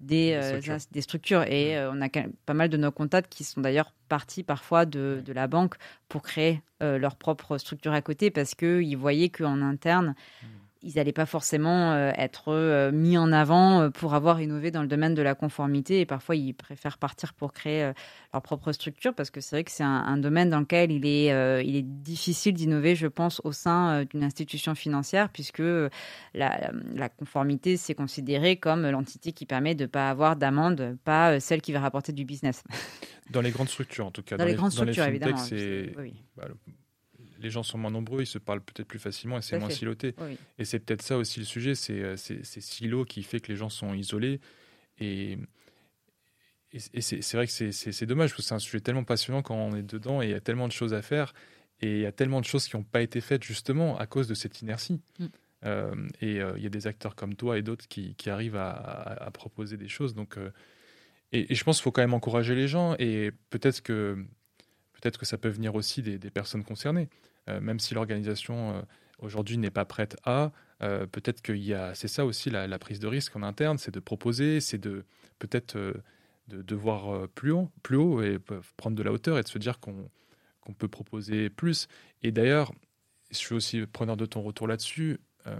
[0.00, 0.76] des, euh, structures.
[0.92, 1.42] des structures.
[1.44, 2.08] Et euh, on a
[2.46, 5.74] pas mal de nos contacts qui sont d'ailleurs partis parfois de, de, la banque
[6.08, 10.46] pour créer euh, leur propre structure à côté parce qu'ils voyaient qu'en interne, mmh
[10.84, 14.82] ils n'allaient pas forcément euh, être euh, mis en avant euh, pour avoir innové dans
[14.82, 17.92] le domaine de la conformité et parfois ils préfèrent partir pour créer
[18.32, 21.06] leur propre structure parce que c'est vrai que c'est un, un, domaine dans lequel il
[21.06, 21.28] est,
[21.64, 25.62] il est difficile d'innover, je pense, au sein d'une institution financière puisque
[26.34, 31.40] la, la conformité c'est considéré comme l'entité qui permet de ne pas avoir d'amende, pas
[31.40, 32.62] celle qui va rapporter du business.
[33.30, 34.36] Dans les grandes structures en tout cas.
[34.36, 35.42] Dans, dans les, les, grandes structures les évidemment.
[35.98, 36.14] Oui.
[36.36, 36.56] Bah, le
[37.44, 39.74] les gens sont moins nombreux, ils se parlent peut-être plus facilement et c'est moins fait.
[39.74, 40.14] siloté.
[40.18, 40.36] Oui.
[40.58, 43.68] Et c'est peut-être ça aussi le sujet, c'est ces silos qui fait que les gens
[43.68, 44.40] sont isolés.
[44.98, 45.38] Et,
[46.72, 49.54] et, et c'est vrai que c'est dommage, parce que c'est un sujet tellement passionnant quand
[49.54, 51.34] on est dedans et il y a tellement de choses à faire.
[51.80, 54.26] Et il y a tellement de choses qui n'ont pas été faites justement à cause
[54.26, 55.00] de cette inertie.
[55.18, 55.26] Mm.
[55.66, 58.56] Euh, et euh, il y a des acteurs comme toi et d'autres qui, qui, arrivent
[58.56, 60.14] à, à, à, proposer des choses.
[60.14, 60.50] Donc, euh,
[61.32, 64.24] et, et, je pense qu'il faut quand même encourager les gens et peut-être que,
[65.00, 68.82] peut que ça peut venir aussi des, des personnes concernées euh, même si l'organisation euh,
[69.18, 73.00] aujourd'hui n'est pas prête à, euh, peut-être qu'il y a, c'est ça aussi la, prise
[73.00, 75.04] de risque en interne, c'est de proposer, c'est de
[75.38, 75.76] peut-être
[76.48, 78.38] de, voir plus haut, plus haut et
[78.76, 81.88] prendre de la hauteur et de se dire qu'on peut proposer plus.
[82.22, 82.72] Et d'ailleurs,
[83.30, 85.18] je suis aussi preneur de ton retour là-dessus.
[85.46, 85.56] Euh,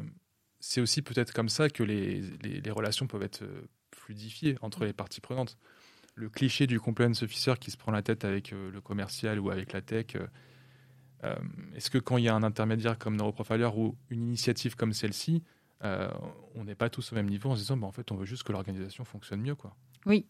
[0.61, 2.23] c'est aussi peut-être comme ça que les,
[2.71, 3.45] relations peuvent être
[3.95, 5.59] fluidifiées entre les parties prenantes.
[6.15, 9.51] Le cliché du compliance officer qui se prend la tête avec euh, le commercial ou
[9.51, 10.17] avec la tech,
[11.25, 11.35] euh,
[11.75, 15.43] Est-ce que quand il y a un intermédiaire comme Neuroprofiler ou une initiative comme celle-ci,
[15.85, 16.09] euh,
[16.55, 18.25] on n'est pas tous au même niveau en se disant bah, en fait on veut
[18.25, 19.75] juste que l'organisation fonctionne mieux quoi.
[20.07, 20.27] Oui,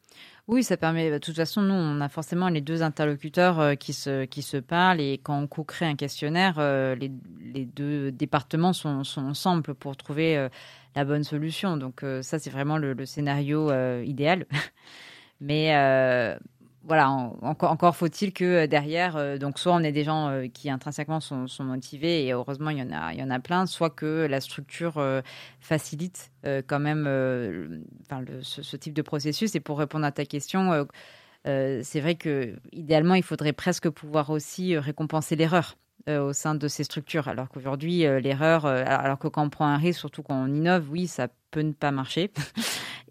[0.46, 1.10] oui, ça permet.
[1.10, 4.56] De toute façon, nous, on a forcément les deux interlocuteurs euh, qui se qui se
[4.56, 6.60] parlent et quand on co-crée un questionnaire,
[6.94, 10.48] les, les deux départements sont, ensemble pour trouver
[10.94, 11.76] la bonne solution.
[11.76, 13.72] Donc ça, c'est vraiment le, le scénario
[14.02, 14.46] idéal.
[15.40, 15.74] Mais
[16.86, 20.68] voilà, encore, faut-il que euh, derrière, euh, donc soit on ait des gens euh, qui
[20.68, 23.88] intrinsèquement sont, motivés et heureusement il y en a, il y en a plein, soit
[23.88, 25.02] que la structure
[25.60, 26.30] facilite
[26.66, 27.04] quand même,
[28.42, 29.54] ce, type de processus.
[29.54, 30.86] Et pour répondre à ta question,
[31.44, 35.76] c'est vrai que idéalement, il faudrait presque pouvoir aussi récompenser l'erreur.
[36.08, 37.28] au sein de ces structures.
[37.28, 41.06] Alors qu'aujourd'hui, l'erreur, alors que quand on prend un risque, surtout quand on innove, oui,
[41.06, 42.30] ça peut ne pas marcher.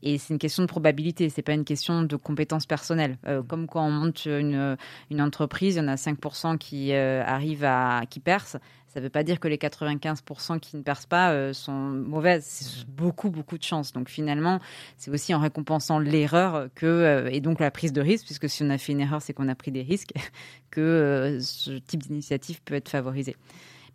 [0.06, 3.18] Et c'est une question de probabilité, c'est pas une question de compétences personnelles.
[3.26, 3.48] Euh, mm.
[3.48, 4.78] comme quand on monte une,
[5.10, 8.60] une entreprise, il y en a 5% qui euh, arrivent à qui percent.
[8.88, 12.44] Ça ne veut pas dire que les 95% qui ne percent pas euh, sont mauvaises.
[12.44, 12.92] C'est mm.
[12.92, 13.94] beaucoup, beaucoup de chance.
[13.94, 14.60] Donc finalement,
[14.98, 18.70] c'est aussi en récompensant l'erreur que et donc la prise de risque, puisque si on
[18.70, 20.12] a fait une erreur, c'est qu'on a pris des risques,
[20.70, 23.38] que ce type d'initiative peut être favorisé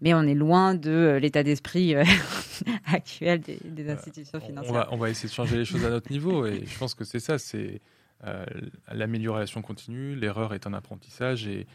[0.01, 2.05] mais on est loin de euh, l'état d'esprit euh,
[2.87, 4.89] actuel des, institutions financières.
[4.91, 7.21] On va, essayer de changer les choses à notre niveau et je pense que c'est
[7.21, 7.81] ça, c'est
[8.25, 8.45] euh,
[8.93, 11.67] l'amélioration continue, l'erreur est un apprentissage et,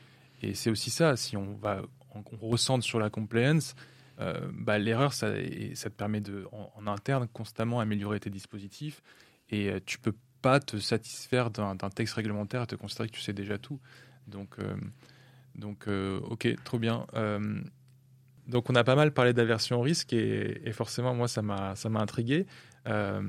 [0.56, 1.82] c'est aussi ça, si on va
[2.14, 3.76] on, ressente sur la compliance,
[4.52, 5.32] bah, l'erreur, ça,
[5.74, 9.02] ça te permet de, en, interne, constamment améliorer tes dispositifs
[9.52, 13.32] et tu peux pas te satisfaire d'un texte réglementaire et te considérer que tu sais
[13.32, 13.80] déjà tout.
[14.28, 14.58] Donc,
[15.56, 17.08] donc ok, trop bien.
[18.48, 21.90] Donc on a pas mal parlé d'aversion au risque et, forcément moi ça m'a ça
[21.90, 22.46] m'a intrigué.
[22.88, 23.22] Euh,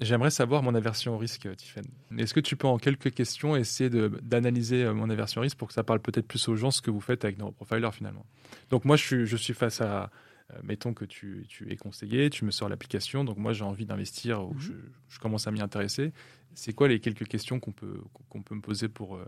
[0.00, 1.84] j'aimerais savoir mon aversion au risque, Tiffen.
[2.16, 5.68] Est-ce que tu peux en quelques questions essayer d'analyser euh, mon aversion au risque pour
[5.68, 8.26] que ça parle peut-être plus aux gens ce que vous faites avec Neuroprofiler finalement?
[8.70, 10.10] Donc moi je suis, je suis face à,
[10.52, 13.86] euh, mettons que tu, tu, es conseillé, tu me sors l'application, donc moi j'ai envie
[13.86, 14.82] d'investir ou mhm.
[15.08, 16.12] je, commence à m'y intéresser.
[16.54, 19.20] C'est quoi les quelques questions qu'on peut, qu'on peut me poser pour,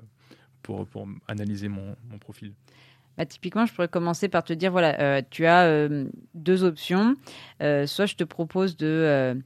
[0.62, 2.55] pour, pour analyser mon, mon profil?
[3.17, 7.17] Bah, typiquement, je pourrais commencer par te dire voilà, euh, tu as euh, deux options.
[7.63, 9.37] Euh, soit je te propose de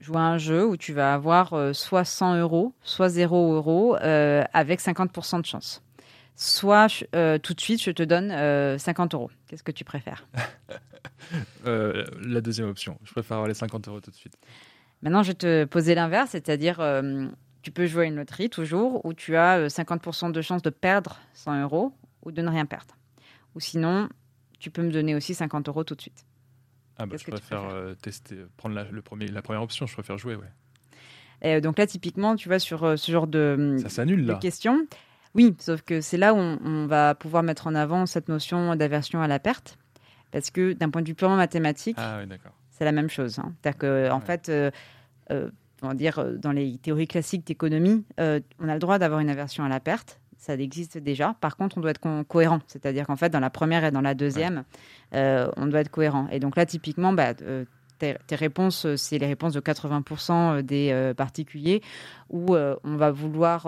[0.00, 4.80] jouer à un jeu où tu vas avoir soit 100 euros, soit 0 euros avec
[4.80, 5.82] 50% de chance.
[6.36, 6.88] Soit
[7.42, 8.28] tout de suite, je te donne
[8.78, 9.30] 50 euros.
[9.48, 10.26] Qu'est-ce que tu préfères?
[11.64, 12.98] La deuxième option.
[13.04, 14.36] Je préfère avoir les 50 euros tout de suite.
[15.00, 16.82] Maintenant, je vais te poser l'inverse, c'est-à-dire
[17.62, 21.16] tu peux jouer à une loterie toujours où tu as 50% de chance de perdre
[21.32, 22.94] 100 euros ou de ne rien perdre.
[23.54, 24.08] Ou sinon,
[24.58, 26.24] tu peux me donner aussi 50 euros tout de suite.
[26.96, 30.16] Ah bah, je préfère euh, tester, prendre la, le premier, la première option, je préfère
[30.16, 30.50] jouer, ouais.
[31.42, 34.36] Et euh, donc là, typiquement, tu vois, sur euh, ce genre de, Ça s'annule, là.
[34.36, 34.86] questions,
[35.34, 39.20] oui, sauf que c'est là où on, va pouvoir mettre en avant cette notion d'aversion
[39.20, 39.76] à la perte,
[40.30, 42.20] parce que d'un point de vue purement mathématique, ah,
[42.70, 43.40] c'est la même chose.
[43.40, 43.52] Hein.
[43.60, 44.50] C'est-à-dire qu'en en fait,
[45.30, 49.64] on va dire, dans les théories classiques d'économie, on a le droit d'avoir une aversion
[49.64, 51.34] à la perte, ça existe déjà.
[51.40, 52.60] Par contre, on doit être cohérent.
[52.66, 54.64] C'est-à-dire qu'en fait, dans la première et dans la deuxième,
[55.14, 56.28] euh, on doit être cohérent.
[56.30, 57.64] Et donc là, typiquement, bah, euh,
[57.98, 61.80] tes, réponses, c'est les réponses de 80% des particuliers
[62.28, 63.62] où on va vouloir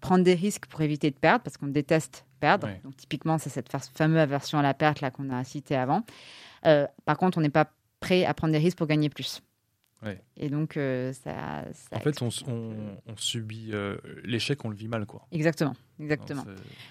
[0.00, 2.68] prendre des risques pour éviter de perdre, parce qu'on déteste perdre.
[2.84, 6.02] Donc typiquement, c'est cette fameuse aversion à la perte là qu'on a citée avant.
[6.62, 7.66] par contre, on n'est pas
[8.00, 9.42] prêt à prendre des risques pour gagner plus.
[10.36, 10.78] Et donc,
[11.12, 12.30] ça, En fait, on,
[13.16, 13.72] subit
[14.24, 15.26] l'échec, on le vit mal, quoi.
[15.32, 15.74] Exactement.
[16.00, 16.44] Exactement.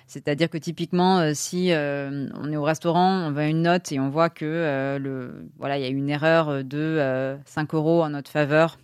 [0.05, 3.99] C'est-à-dire que typiquement, euh, si euh, on est au restaurant, on va une note et
[3.99, 8.09] on voit que euh, le, voilà, il y a une erreur de 5 euros en
[8.09, 8.77] notre faveur.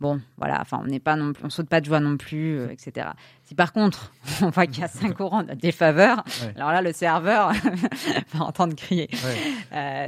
[0.00, 3.08] Bon, voilà, enfin, on n'est pas non on saute pas de joie non plus, etc.
[3.42, 6.24] Si par contre, on voit qu'il y a 5 euros en défaveur,
[6.54, 7.52] alors là, le serveur
[8.32, 9.08] va entendre crier.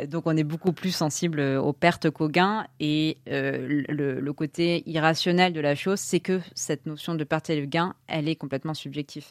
[0.09, 2.67] donc, on est beaucoup plus sensible aux pertes qu'aux gains.
[2.79, 7.61] Et le, le, côté irrationnel de la chose, c'est que cette notion de perte et
[7.61, 9.27] de gain, elle est complètement subjective.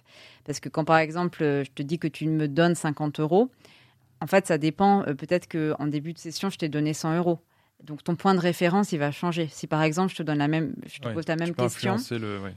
[0.46, 3.52] Parce que quand, par exemple, euh, je te dis que tu me donnes 50 euros,
[4.22, 5.04] en fait, ça dépend.
[5.04, 7.40] Euh, peut-être qu'en début de session, je t'ai donné 100 euros.
[7.84, 9.48] Donc ton point de référence, il va changer.
[9.52, 11.96] Si par exemple, je te donne la même, je te pose la même question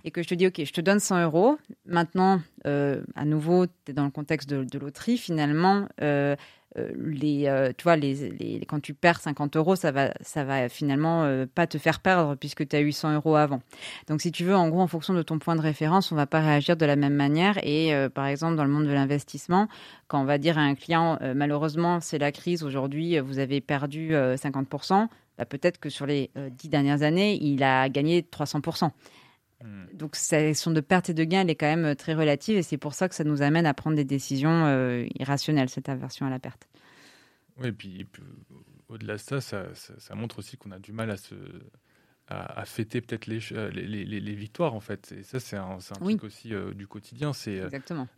[0.05, 1.59] et que je te dis, ok, je te donne 100 euros.
[1.87, 5.19] Maintenant, euh, à nouveau, tu es dans le contexte de, de loterie.
[5.19, 6.37] Finalement, euh,
[6.77, 11.25] les, euh, tu vois, les, quand tu perds 50 euros, ça va, ça va finalement
[11.25, 13.61] euh, pas te faire perdre puisque tu as eu 100 euros avant.
[14.09, 16.27] Donc, si tu veux, en gros, en fonction de ton point de référence, on va
[16.27, 17.59] pas réagir de la même manière.
[17.63, 19.69] Et par exemple, dans le monde de l'investissement,
[20.09, 24.13] quand on va dire à un client, malheureusement, c'est la crise aujourd'hui, vous avez perdu
[24.13, 25.09] 50%,
[25.39, 28.91] bah, peut-être que sur les 10 dernières années, il a gagné 300%.
[29.63, 29.87] Hmm.
[29.93, 32.57] Donc, cette question de perte et de gain, elle est quand même euh, très relative
[32.57, 35.89] et c'est pour ça que ça nous amène à prendre des décisions euh, irrationnelles, cette
[35.89, 36.69] aversion à la perte.
[37.59, 38.07] Oui, et puis,
[38.89, 41.35] au-delà de ça, ça, montre aussi qu'on a du mal à se
[42.29, 45.13] à, fêter peut-être les, euh, les, les, victoires en fait.
[45.13, 47.35] Et ça, c'est un, un truc aussi du quotidien.
[47.35, 48.09] C'est exactement.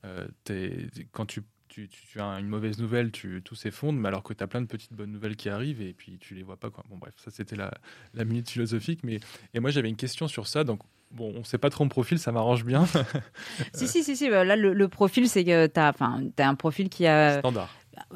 [1.10, 4.42] quand tu tu, tu, as une mauvaise nouvelle, tu, tout s'effondre, mais alors que tu
[4.42, 6.70] as plein de petites bonnes nouvelles qui arrivent et puis tu les vois pas.
[6.70, 6.84] Quoi.
[6.88, 7.72] Bon, bref, ça c'était la,
[8.14, 9.00] la minute philosophique.
[9.02, 9.20] Mais,
[9.54, 10.64] et moi j'avais une question sur ça.
[10.64, 12.86] Donc, Bon, on sait pas trop mon profil, ça m'arrange bien.
[13.72, 14.28] si, si, si, si.
[14.28, 17.70] Bah, là, le, profil, c'est que tu as, as, un profil qui a Standard.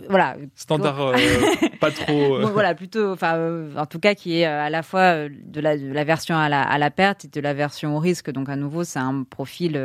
[0.09, 0.37] Voilà.
[0.55, 1.17] Standard euh,
[1.81, 5.77] pas trop voilà plutôt enfin en tout cas qui est à la fois de la,
[5.77, 8.31] de la version à la, à la perte et de la version au risque.
[8.31, 9.77] Donc à nouveau c'est un profil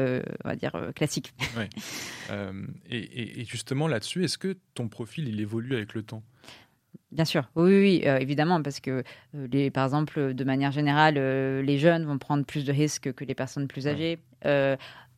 [0.44, 1.34] on va dire classique.
[1.58, 1.70] Ouais.
[2.90, 6.24] et, et, justement là-dessus est-ce que ton profil il évolue avec le temps?
[7.12, 9.04] Bien sûr, oui, oui, évidemment, parce que
[9.36, 13.36] les, par exemple, de manière générale, les jeunes vont prendre plus de risques que les
[13.36, 14.18] personnes plus âgées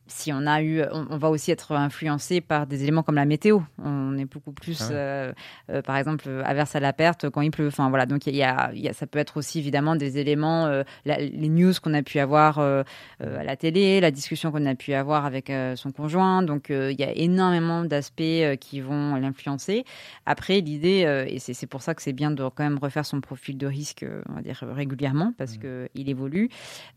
[0.08, 3.60] si on a eu, on, va aussi être influencé par des éléments comme la météo.
[3.82, 5.32] On est beaucoup plus, ah euh,
[5.70, 7.68] euh, par exemple, averse à la perte quand il pleut.
[7.68, 11.48] Enfin voilà, donc il y, a, ça peut être aussi évidemment des éléments, euh, les
[11.48, 12.84] news qu'on a pu avoir à
[13.20, 16.42] la télé, la discussion qu'on a pu avoir avec son conjoint.
[16.42, 18.22] Donc il y a énormément d'aspects
[18.60, 19.84] qui vont l'influencer.
[20.24, 23.58] Après, l'idée, et c'est pour ça que c'est bien de quand même refaire son profil
[23.58, 26.48] de risque, on va dire régulièrement, parce que il évolue.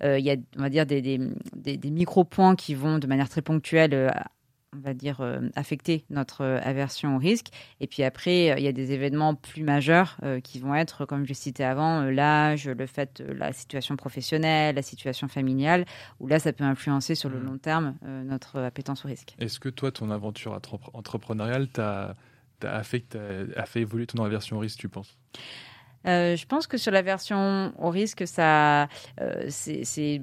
[0.04, 1.20] il y a, on va dire des, des,
[1.56, 4.10] des, des micro points qui vont de manière très ponctuelle euh,
[4.76, 7.48] on va dire, euh, affecter notre euh, aversion au risque.
[7.80, 11.34] Et puis après, il y a des événements plus majeurs qui vont être, comme je
[11.34, 15.86] cité avant, l'âge, le fait, la situation professionnelle, la situation familiale,
[16.20, 17.46] où là, ça peut influencer sur le mmh.
[17.46, 19.36] long terme notre appétence au risque.
[19.40, 20.60] Est-ce que toi, ton aventure
[20.94, 22.16] entrepreneuriale t'a
[22.62, 23.18] a fait,
[23.56, 25.18] a fait évoluer ton aversion au risque, tu penses?
[26.08, 28.84] Euh, je pense que sur la version au risque, ça,
[29.20, 30.22] euh, c'est,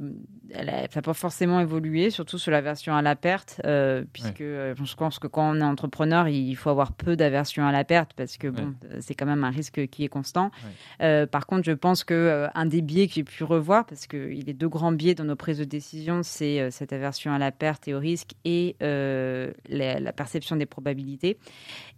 [0.50, 4.94] elle n'a pas forcément évolué, surtout sur la version à la perte, euh, puisque je
[4.96, 8.36] pense que quand on est entrepreneur, il faut avoir peu d'aversion à la perte parce
[8.38, 10.50] que bon, c'est quand même un risque qui est constant.
[10.98, 14.50] par contre, je pense que un des biais que j'ai pu revoir, parce qu'il y
[14.50, 17.88] a deux grands biais dans nos prises de décision, c'est cette aversion à la perte
[17.88, 21.38] et au risque et la, la, perception des probabilités.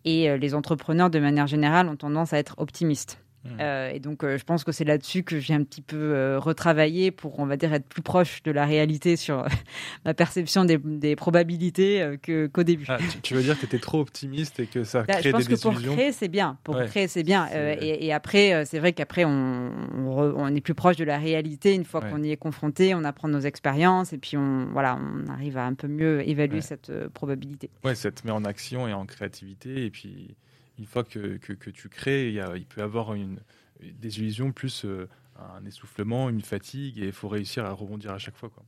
[0.05, 3.21] Et les entrepreneurs, de manière générale, ont tendance à être optimistes.
[3.45, 3.49] Mmh.
[3.61, 6.39] Euh, et donc, euh, je pense que c'est là-dessus que j'ai un petit peu euh,
[6.39, 9.47] retravaillé pour, on va dire, être plus proche de la réalité sur
[10.05, 12.19] ma perception des, des probabilités
[12.53, 12.87] qu'au début.
[12.89, 15.29] Ah, tu, veux dire que tu étais trop optimiste et que ça bah, crée des
[15.29, 16.59] Je pense que pour créer, c'est bien.
[16.65, 17.49] Pour créer, c'est bien.
[17.81, 21.85] Et, et, après, c'est vrai qu'après, on, on, est plus proche de la réalité une
[21.85, 25.57] fois qu'on y est confronté, on apprend nos expériences et puis on, voilà, on arrive
[25.59, 27.71] à un peu mieux évaluer cette probabilité.
[27.85, 30.37] Ouais, ça te met en action et en créativité et puis
[30.79, 33.39] une fois que, que, tu crées, il, y a, il peut y avoir une,
[33.81, 38.19] des illusions plus euh, un essoufflement, une fatigue, et il faut réussir à rebondir à
[38.19, 38.51] chaque fois.
[38.51, 38.65] Quoi.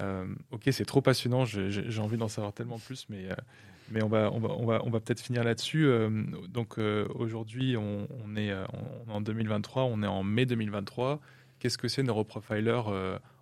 [0.00, 3.34] Euh, ok, c'est trop passionnant, j'ai envie d'en savoir tellement plus, mais, euh,
[3.90, 5.88] mais on va, on va, on va, on va peut-être finir là-dessus.
[6.48, 8.52] donc aujourd'hui, on, on, est
[9.08, 11.20] en 2023, on est en mai 2023.
[11.58, 12.80] Qu'est-ce que c'est Neuroprofiler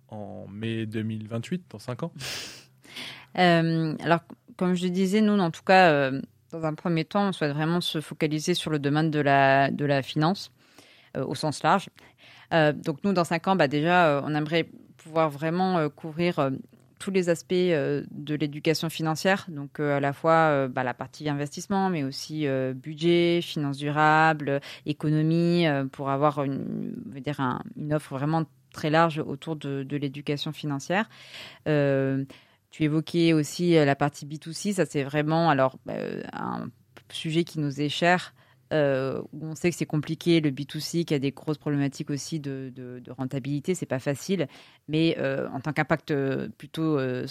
[0.09, 2.13] en mai 2028, dans 5 ans?
[3.35, 4.21] Alors,
[4.57, 6.11] comme je disais, nous, en tout cas,
[6.51, 9.85] dans un premier temps, on souhaite vraiment se focaliser sur le domaine de la, de
[9.85, 10.51] la finance
[11.17, 11.89] euh, au sens large.
[12.53, 16.51] Euh, donc nous, dans cinq ans, bah, déjà, euh, on aimerait pouvoir vraiment couvrir
[16.99, 22.03] tous les aspects de l'éducation financière, donc à la fois bah, la partie investissement, mais
[22.03, 22.45] aussi
[22.75, 26.93] budget, finances durables, économie, pour avoir une,
[27.23, 27.39] dire
[27.77, 28.43] une offre vraiment
[28.73, 31.07] très large autour de l'éducation financière.
[32.71, 36.69] Tu évoquais aussi euh, la partie B2C, ça c'est vraiment alors euh, un
[37.11, 38.33] sujet qui nous est cher
[38.71, 42.71] euh, on sait que c'est compliqué, le B2C qui a des grosses problématiques aussi de,
[42.75, 44.47] de, de rentabilité, c'est pas facile.
[44.87, 46.13] Mais euh, en tant qu'impact
[46.57, 47.25] plutôt euh,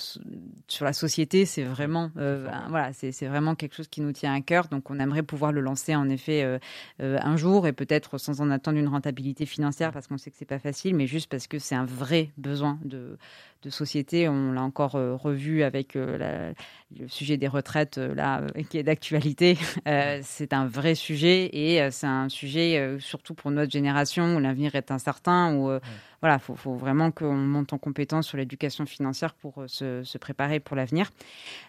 [0.66, 4.68] sur la société, c'est vraiment, voilà, c'est vraiment quelque chose qui nous tient à cœur.
[4.68, 6.58] Donc on aimerait pouvoir le lancer en effet
[6.98, 10.44] un jour et peut-être sans en attendre une rentabilité financière parce qu'on sait que c'est
[10.44, 13.18] pas facile, mais juste parce que c'est un vrai besoin de,
[13.62, 14.28] de société.
[14.28, 16.52] On l'a encore revu avec la,
[16.98, 19.58] le sujet des retraites là qui est d'actualité.
[20.22, 24.38] c'est un vrai sujet et euh, c'est un sujet euh, surtout pour notre génération où
[24.38, 25.80] l'avenir est incertain où euh,
[26.20, 30.60] voilà faut, faut vraiment qu'on monte en compétence sur l'éducation financière pour se, se, préparer
[30.60, 31.10] pour l'avenir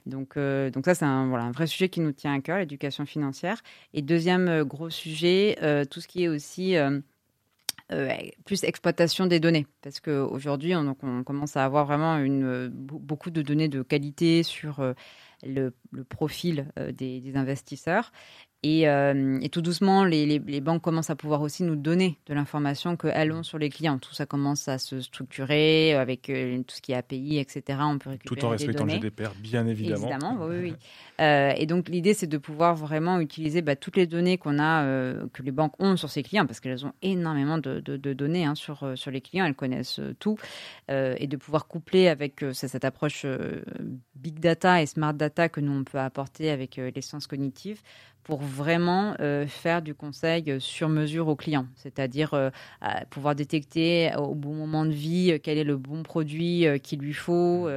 [0.05, 3.05] donc donc ça c'est un voilà un vrai sujet qui nous tient à cœur l'éducation
[3.05, 3.61] financière
[3.93, 5.55] et deuxième gros sujet
[5.89, 6.75] tout ce qui est aussi
[8.45, 13.41] plus exploitation des données, parce qu'aujourd'hui, on, on commence à avoir vraiment une, beaucoup de
[13.41, 14.93] données de qualité sur
[15.43, 18.11] le, le profil des, investisseurs.
[18.65, 23.31] Euh, et, tout doucement, les, banques commencent à pouvoir aussi nous donner de l'information qu'elles
[23.31, 23.99] ont sur les clients.
[23.99, 27.79] Tout ça commence à se structurer avec euh, tout ce qui est API, etc.
[27.81, 30.07] On peut récupérer Tout en respectant le GDPR, bien évidemment.
[30.09, 30.73] Évidemment, oui, oui.
[31.19, 34.85] Euh, et donc l'idée, c'est de pouvoir vraiment utiliser bah, toutes les données qu'on a,
[35.33, 38.89] que les banques ont sur ces clients, parce qu'elles ont énormément de, données hein, sur,
[38.95, 40.37] sur les clients, elles connaissent tout,
[40.87, 43.25] et de pouvoir coupler avec cette approche
[44.15, 47.81] big data et smart data que nous on peut apporter avec l'essence cognitive
[48.23, 49.15] pour vraiment
[49.47, 52.51] faire du conseil sur mesure au client, c'est-à-dire
[53.09, 57.67] pouvoir détecter au bon moment de vie quel est le bon produit qu'il lui faut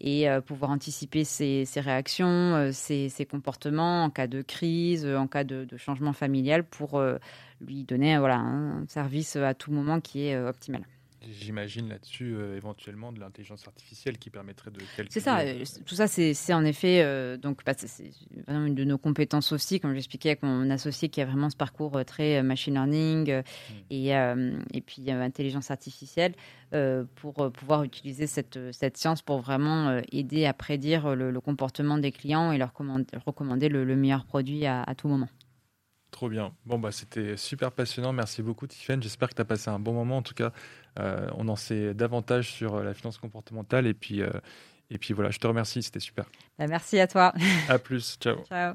[0.00, 5.76] et pouvoir anticiper ses, réactions, ses, comportements en cas de crise, en cas de, de
[5.76, 7.02] changement familial pour
[7.60, 10.84] lui donner voilà, un service à tout moment qui est optimal.
[11.32, 15.08] J'imagine là-dessus euh, éventuellement de l'intelligence artificielle qui permettrait de calculer.
[15.10, 18.10] C'est ça, euh, tout ça c'est en effet euh, donc bah, c'est
[18.46, 21.56] vraiment une de nos compétences aussi, comme j'expliquais avec mon associé qui a vraiment ce
[21.56, 23.42] parcours très machine learning hmm.
[23.90, 26.34] et, et puis intelligence artificielle
[27.16, 32.52] pour pouvoir utiliser cette, cette science pour vraiment aider à prédire le, comportement des clients
[32.52, 32.72] et leur
[33.26, 35.28] recommander le, meilleur produit à, à tout moment.
[36.24, 36.54] Trop bien.
[36.64, 38.14] Bon, bah, c'était super passionnant.
[38.14, 39.02] Merci beaucoup, Tiffany.
[39.02, 40.16] J'espère que tu as passé un bon moment.
[40.16, 40.52] En tout cas,
[40.98, 43.86] euh, on en sait davantage sur euh, la finance comportementale.
[43.86, 44.30] Et puis, euh,
[44.88, 45.82] et puis voilà, je te remercie.
[45.82, 46.24] C'était super.
[46.58, 47.34] Bah, merci à toi.
[47.68, 48.16] À plus.
[48.18, 48.42] Ciao.
[48.44, 48.74] Ciao.